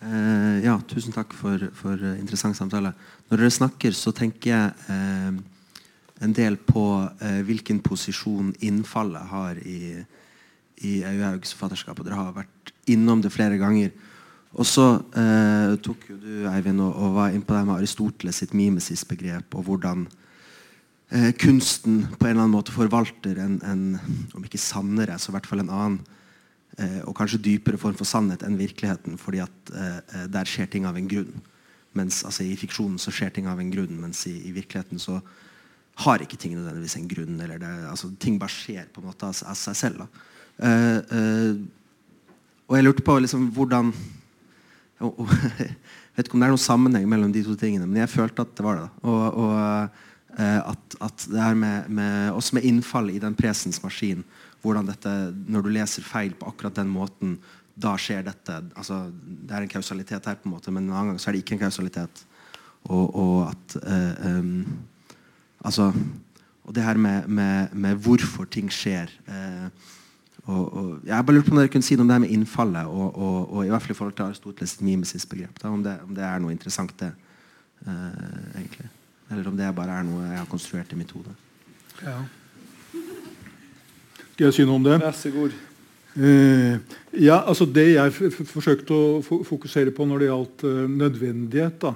[0.00, 2.94] Eh, ja, tusen takk for, for interessant samtale.
[3.28, 5.40] Når dere snakker, så tenker jeg eh,
[6.24, 6.84] en del på
[7.20, 10.00] eh, hvilken posisjon innfallet har i,
[10.88, 12.00] i Auhaugs forfatterskap.
[12.00, 13.92] Og dere har vært innom det flere ganger.
[14.56, 14.86] Og så
[15.20, 19.52] eh, tok jo du Eivind, og, og var inn på det med Aristoteles sitt mimesis-begrep,
[19.52, 20.06] og hvordan
[21.12, 23.84] eh, kunsten på en eller annen måte forvalter en, en
[24.34, 26.19] om ikke sannere, så i hvert fall en annen Eh,
[27.04, 30.86] og kanskje dypere form for sannhet enn virkeligheten, fordi at eh, eh, der skjer ting
[30.88, 31.40] av en grunn.
[31.98, 35.18] Mens altså, I fiksjonen så skjer ting av en grunn, mens i, i virkeligheten så
[36.04, 37.40] har ikke ting nødvendigvis en grunn.
[37.40, 40.06] eller det, altså, Ting bare skjer på en måte av, av seg selv.
[42.70, 43.90] Og jeg lurte på liksom, hvordan
[45.00, 48.02] og, og, Jeg vet ikke om det er noen sammenheng mellom de to tingene, men
[48.02, 48.88] jeg følte at det var det.
[49.02, 49.52] Og, og
[50.40, 54.22] at, at, det her med, med, også med innfall i den presens maskin
[54.62, 55.10] hvordan dette,
[55.48, 57.38] Når du leser feil på akkurat den måten,
[57.80, 58.58] da skjer dette.
[58.76, 61.36] Altså, det er en kausalitet her, på en måte, men en annen gang så er
[61.36, 62.24] det ikke en kausalitet.
[62.84, 64.64] Og, og at eh, um,
[65.60, 65.92] Altså
[66.64, 69.10] Og det her med, med, med hvorfor ting skjer.
[69.28, 69.68] Eh,
[70.44, 72.32] og, og, jeg bare lurte på om dere kunne si noe om det her med
[72.32, 75.64] innfallet, og, i hvert fall i forhold til Aristoteles' mimesis-begrep.
[75.64, 77.10] Om, om, det er noe interessant, det.
[77.86, 78.88] Eh, egentlig.
[79.30, 81.34] Eller om det bare er noe jeg har konstruert i mitt hode.
[82.02, 82.16] Ja.
[84.40, 84.94] Skal jeg si noe om det?
[85.02, 85.56] Vær så god.
[86.16, 91.90] Eh, ja, altså Det jeg forsøkte å fokusere på når det gjaldt uh, nødvendighet, da,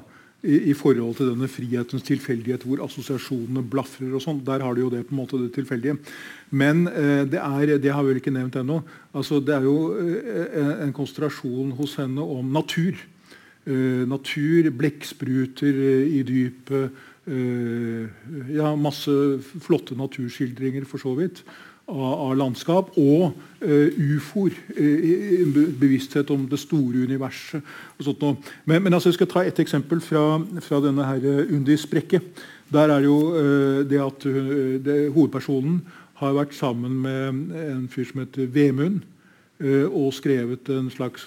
[0.45, 4.85] i, i, forhold til denne frihetens tilfeldighet, hvor assosiasjonene blafrer og sånn, der har de
[4.85, 5.97] jo det på en måte det tilfeldige.
[6.53, 8.83] Men uh, det er, det har vi vel ikke nevnt ennå,
[9.17, 13.01] altså, det er jo uh, en konsentrasjon hos henne om natur.
[13.65, 16.99] natur, blekkspruter i dypet,
[18.53, 19.15] ja, masse
[19.65, 21.41] flotte naturskildringer for så vidt
[21.89, 24.57] av, landskap, og uh, ufoer.
[24.79, 27.63] Uh, bevissthet om det store universet.
[28.07, 31.87] og Men, men altså, jeg skal ta et eksempel fra, fra denne her eh, Undis
[31.87, 32.21] brekke.
[32.73, 34.25] Der er jo uh, det at
[34.85, 35.83] det, hovedpersonen
[36.15, 39.01] har vært sammen med en fyr som heter Vemund,
[39.91, 41.27] og skrevet en slags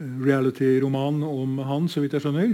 [0.00, 2.52] reality-roman om han, så vidt jeg skjønner.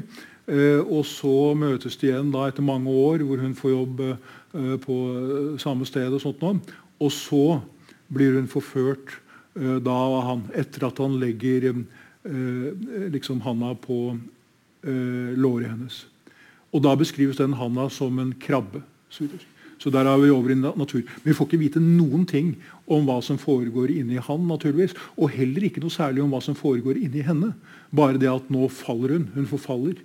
[0.87, 4.03] og så møtes de igjen da etter mange år, hvor hun får jobb
[4.83, 4.97] på
[5.59, 6.13] samme sted.
[6.13, 6.55] og sånt nå.
[7.03, 7.61] Og så
[8.15, 9.17] blir hun forført
[9.59, 12.71] uh, da han, etter at han legger uh,
[13.15, 14.17] liksom handa på
[14.85, 16.03] låret hennes.
[16.77, 18.83] Og da beskrives den handa som en krabbe.
[19.85, 21.03] Så der er vi over i natur.
[21.05, 24.93] Men vi får ikke vite noen ting om hva som foregår inni han, naturligvis.
[25.17, 27.55] Og heller ikke noe særlig om hva som foregår inni henne.
[27.95, 29.27] Bare det at nå faller hun.
[29.35, 30.01] Hun forfaller.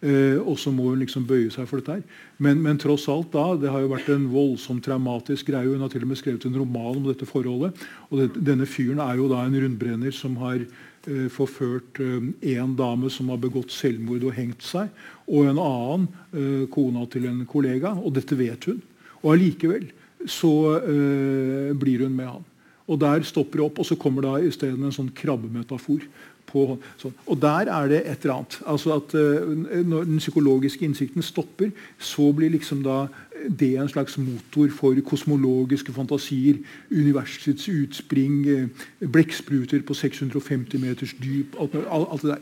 [0.00, 1.98] Eh, og så må hun liksom bøye seg for dette.
[1.98, 2.26] her.
[2.40, 5.68] Men, men, tross alt da, det har jo vært en voldsomt traumatisk greie.
[5.68, 7.76] Hun har til og med skrevet en roman om dette forholdet.
[8.08, 12.76] Og det, denne fyren er jo da en rundbrenner som har eh, forført eh, en
[12.78, 14.88] dame som har begått selvmord og hengt seg,
[15.28, 17.92] og en annen, eh, kona til en kollega.
[18.00, 18.80] Og dette vet hun.
[19.20, 19.90] Og allikevel
[20.28, 22.46] så eh, blir hun med han.
[22.90, 26.02] Og der stopper det opp, og så kommer da isteden en sånn krabbemetafor
[26.50, 27.14] på sånn.
[27.26, 28.58] Og der er det et eller annet.
[28.66, 33.06] Altså at uh, Når den psykologiske innsikten stopper, så blir liksom da
[33.48, 36.58] det en slags motor for kosmologiske fantasier.
[36.90, 41.56] Universets utspring, uh, blekkspruter på 650 meters dyp.
[41.60, 42.36] Alt, alt det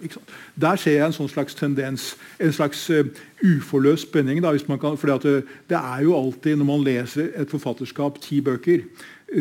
[0.56, 2.16] Der Der ser jeg en sånn slags tendens.
[2.40, 3.04] En slags uh,
[3.42, 4.42] uforløst spenning.
[4.42, 8.20] Da, hvis man kan, for det, det er jo alltid, når man leser et forfatterskap,
[8.20, 8.84] ti bøker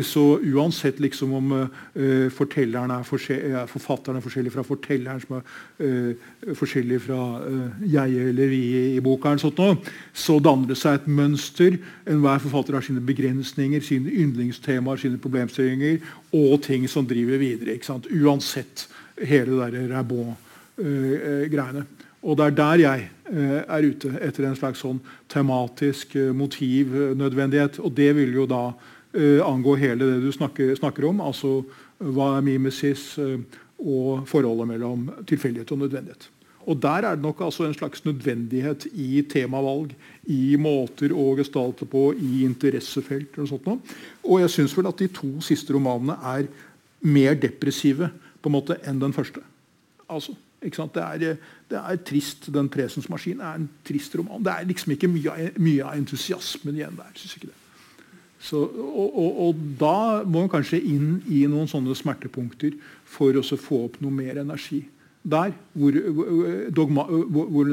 [0.04, 5.44] så uansett liksom om uh, er forfatteren er forskjellig fra fortelleren, som er
[5.80, 8.62] uh, forskjellig fra uh, jeg eller vi
[8.98, 11.78] i boka, så danner det seg et mønster.
[12.06, 16.04] Enhver forfatter har sine begrensninger, sine yndlingstemaer, sine problemstillinger
[16.36, 17.80] og ting som driver videre.
[18.12, 18.90] Uansett
[19.24, 21.88] hele det der Rabon-greiene.
[22.28, 25.00] Og det er der jeg eh, er ute etter en slags sånn
[25.32, 27.80] tematisk eh, motivnødvendighet.
[27.80, 28.64] Og det vil jo da
[29.18, 31.22] eh, angå hele det du snakker, snakker om.
[31.26, 31.60] Altså
[31.98, 33.40] hva er mimesis eh,
[33.78, 36.30] og forholdet mellom tilfeldighet og nødvendighet.
[36.68, 39.94] Og Der er det nok altså en slags nødvendighet i temavalg,
[40.28, 43.38] i måter å gestalte på, i interessefelt.
[43.40, 43.70] Og, sånt
[44.24, 46.50] og jeg syns vel at de to siste romanene er
[47.08, 48.10] mer depressive
[48.42, 49.40] på en måte enn den første.
[50.12, 51.18] Altså, det er,
[51.70, 52.50] det, er, trist.
[52.52, 54.44] 'Den presens maskin' er en trist roman.
[54.44, 57.12] Det er liksom ikke mye, mye av entusiasmen igjen der.
[57.14, 57.67] synes ikke det.
[58.40, 62.76] Så, og, og, og, da må man kanskje inn i noen sånne smertepunkter
[63.10, 64.84] for å få opp noe mer energi.
[65.28, 65.96] Der hvor,
[66.72, 67.72] dogma, hvor hvor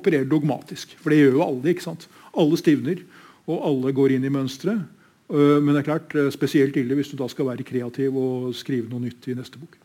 [0.00, 0.96] opererer dogmatisk.
[0.98, 1.74] For det gjør jo alle.
[1.74, 2.08] ikke sant?
[2.32, 3.02] Alle stivner,
[3.46, 4.86] og alle går inn i mønsteret.
[5.28, 8.54] Øh, men det er klart, øh, spesielt ille hvis du da skal være kreativ og
[8.56, 9.76] skrive noe nytt i neste bok.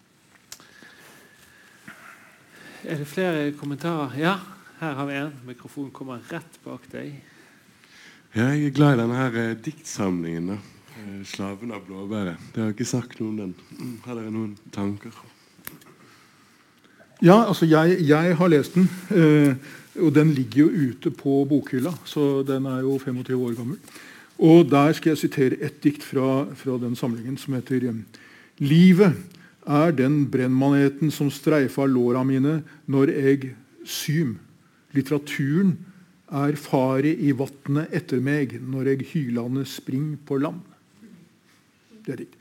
[2.83, 4.15] Er det flere kommentarer?
[4.19, 4.37] Ja,
[4.79, 5.35] her har vi en.
[5.47, 7.32] Mikrofonen kommer rett bak deg.
[8.33, 10.47] Jeg er glad i denne her, eh, diktsamlingen.
[10.47, 10.53] da.
[10.53, 12.37] Eh, 'Slaven av blåbæret'.
[12.55, 13.55] Det har ikke sagt noe om den.
[13.79, 15.11] Mm, har dere noen tanker?
[17.21, 18.89] Ja, altså jeg, jeg har lest den.
[19.11, 19.55] Eh,
[20.01, 23.77] og den ligger jo ute på bokhylla, så den er jo 25 år gammel.
[24.39, 27.93] Og der skal jeg sitere et dikt fra, fra den samlingen som heter eh,
[28.57, 29.13] Livet
[29.67, 33.55] er den brennmaneten som streifa låra mine når jeg
[33.85, 34.39] sym.
[34.91, 35.77] Litteraturen
[36.33, 40.61] er faret i vatnet etter meg når jeg hylende spring på land.
[42.03, 42.31] Det er det.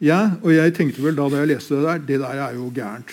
[0.00, 2.70] Ja, og jeg tenkte vel da da jeg leste det der Det der er jo
[2.72, 3.12] gærent.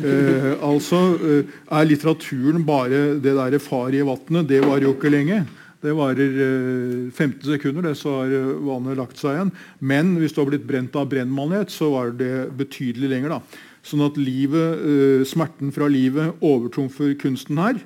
[0.00, 4.48] Eh, altså, eh, Er litteraturen bare det derre far i vatnet.
[4.48, 5.44] Det varer jo ikke lenge.
[5.80, 9.52] Det varer eh, 15 sekunder, det, så har eh, vannet lagt seg igjen.
[9.80, 13.36] Men hvis du har blitt brent av brennmanet, så var det betydelig lenger.
[13.36, 13.40] da.
[13.80, 17.80] Sånn at livet, eh, smerten fra livet overtrumfer kunsten her.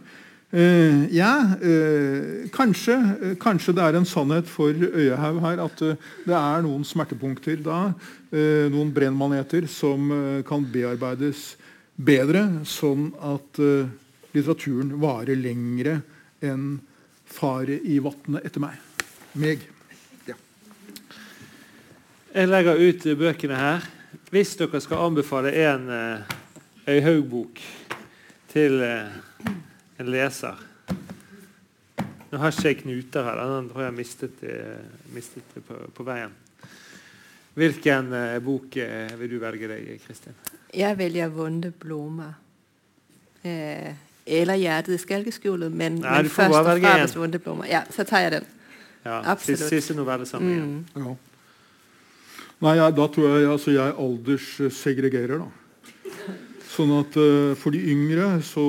[0.54, 1.32] Uh, ja,
[1.62, 6.84] uh, kanskje, uh, kanskje, det er en sannhet for Øyehaug her at det er noen
[6.86, 7.88] smertepunkter da,
[8.70, 10.08] noen brennmaneter, som
[10.46, 11.54] kan bearbeides
[11.94, 13.60] bedre, sånn at
[14.34, 16.00] litteraturen varer lengre
[16.42, 16.80] enn
[17.30, 18.80] fare i vatnet etter meg.
[19.38, 19.62] Meg.
[20.26, 20.34] Ja.
[22.34, 23.86] Jeg legger ut bøkene her.
[24.34, 25.86] Hvis dere skal anbefale en
[26.90, 27.62] Øyhaug-bok
[28.50, 28.82] til
[29.98, 30.62] en leser.
[32.30, 33.42] Nå har ikke jeg knuter her.
[33.46, 34.40] Den har jeg mistet,
[35.14, 36.32] mistet på, på, veien.
[37.54, 40.34] Hvilken eh, bok eh, vil du velge deg, Kristin?
[40.74, 42.34] Jeg velger 'Vonde blomer'.
[43.44, 43.94] Eh,
[44.26, 47.70] eller 'Hjertet i skalkeskjulet', men, Nei, men først og fremst 'Vonde blomer'.
[47.70, 48.50] Ja, så tar jeg den.
[49.04, 49.68] Ja, Absolutt.
[49.68, 49.94] Siste
[50.26, 51.04] sammen Mm.
[51.04, 51.14] Ja.
[52.60, 55.48] Nei, jeg, da tror jeg altså, jeg alderssegregerer, da.
[56.74, 58.64] Sånn at uh, For de yngre så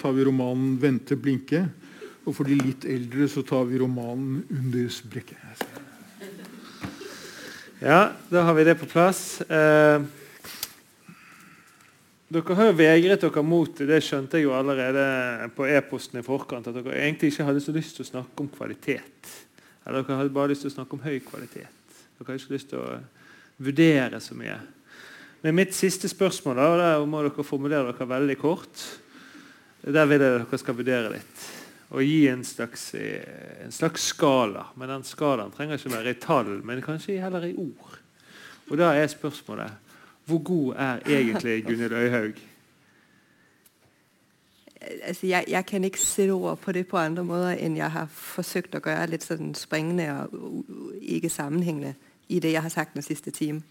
[0.00, 1.64] tar vi romanen 'Vente blinke'.
[2.26, 5.56] Og for de litt eldre så tar vi romanen 'Unders brekke'.
[7.80, 9.40] Ja, da har vi det på plass.
[9.40, 10.02] Eh,
[12.28, 13.98] dere har jo vegret dere mot det.
[14.02, 16.66] Skjønte jeg jo allerede på e-posten i forkant.
[16.66, 19.32] At dere egentlig ikke hadde så lyst til å snakke om kvalitet.
[19.84, 21.68] Eller dere hadde bare lyst til å snakke om høy kvalitet.
[22.16, 22.96] Dere har ikke lyst til å
[23.60, 24.56] vurdere så mye.
[25.46, 28.80] Men mitt siste spørsmål, og der må dere formulere dere veldig kort
[29.86, 31.44] Der vil jeg dere skal vurdere litt.
[31.94, 32.88] Og gi en slags,
[33.62, 34.64] en slags skala.
[34.74, 37.94] Men den skalaen trenger ikke være i tall, men kanskje heller i ord.
[38.72, 39.70] Og da er spørsmålet
[40.26, 42.42] hvor god er egentlig Gunhild Øyhaug?
[45.06, 48.10] Altså, jeg, jeg, kan ikke sette ord på det på andre måter enn jeg har
[48.10, 50.66] forsøkt å gjøre litt sånn springende og
[50.98, 51.94] ikke sammenhengende
[52.26, 53.62] i det jeg har sagt den siste timen.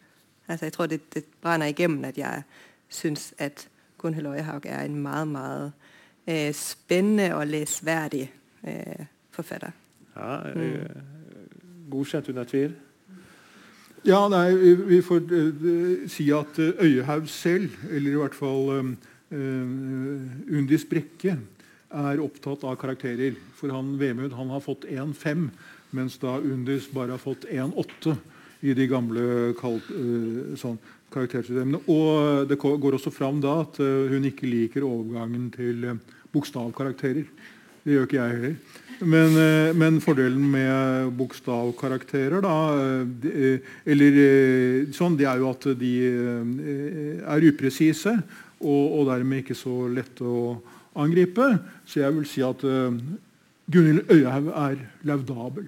[0.47, 2.43] Altså, jeg tror, det, det brænder igennem, at jeg
[2.89, 3.67] synes, at
[3.97, 5.71] Gunhild Øyehaug er en meget, meget
[6.27, 8.33] øh, spændende og læsværdig
[8.67, 9.71] øh, forfatter.
[10.15, 11.91] Ja, mm.
[11.91, 12.75] Godkjent under tvil?
[14.05, 14.53] Ja, nei,
[14.85, 18.97] Vi får uh, si at uh, Øyehaug selv, eller i hvert fall um,
[19.31, 21.37] uh, Undis Brekke,
[21.89, 23.33] er opptatt av karakterer.
[23.57, 25.47] For han Vemund han har fått 1-5,
[25.95, 28.15] mens da Undis bare har fått 1-8
[28.63, 29.23] i de gamle
[29.55, 30.77] uh, sånn,
[31.13, 31.81] karaktersystemene.
[31.91, 35.99] Og det går også fram da at uh, hun ikke liker overgangen til uh,
[36.33, 37.27] bokstavkarakterer.
[37.85, 38.55] Det gjør ikke jeg heller.
[39.05, 39.35] Men,
[39.75, 42.53] men fordelen med bokstavkarakterer, da,
[43.91, 44.17] eller
[44.95, 45.91] sånn, det er jo at de
[47.19, 50.55] er upresise og, og dermed ikke så lette å
[51.03, 51.49] angripe.
[51.83, 54.79] Så jeg vil si at Gunhild Øyehaug er
[55.11, 55.67] laudabel.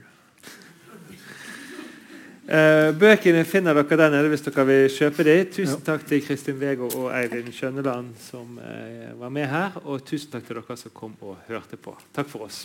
[2.48, 5.50] Eh, bøkene finner dere der nede hvis dere vil kjøpe dem.
[5.52, 9.76] Tusen takk til Kristin Vego og Eivind Skjønneland som eh, var med her.
[9.84, 11.98] Og tusen takk til dere som kom og hørte på.
[12.16, 12.64] Takk for oss.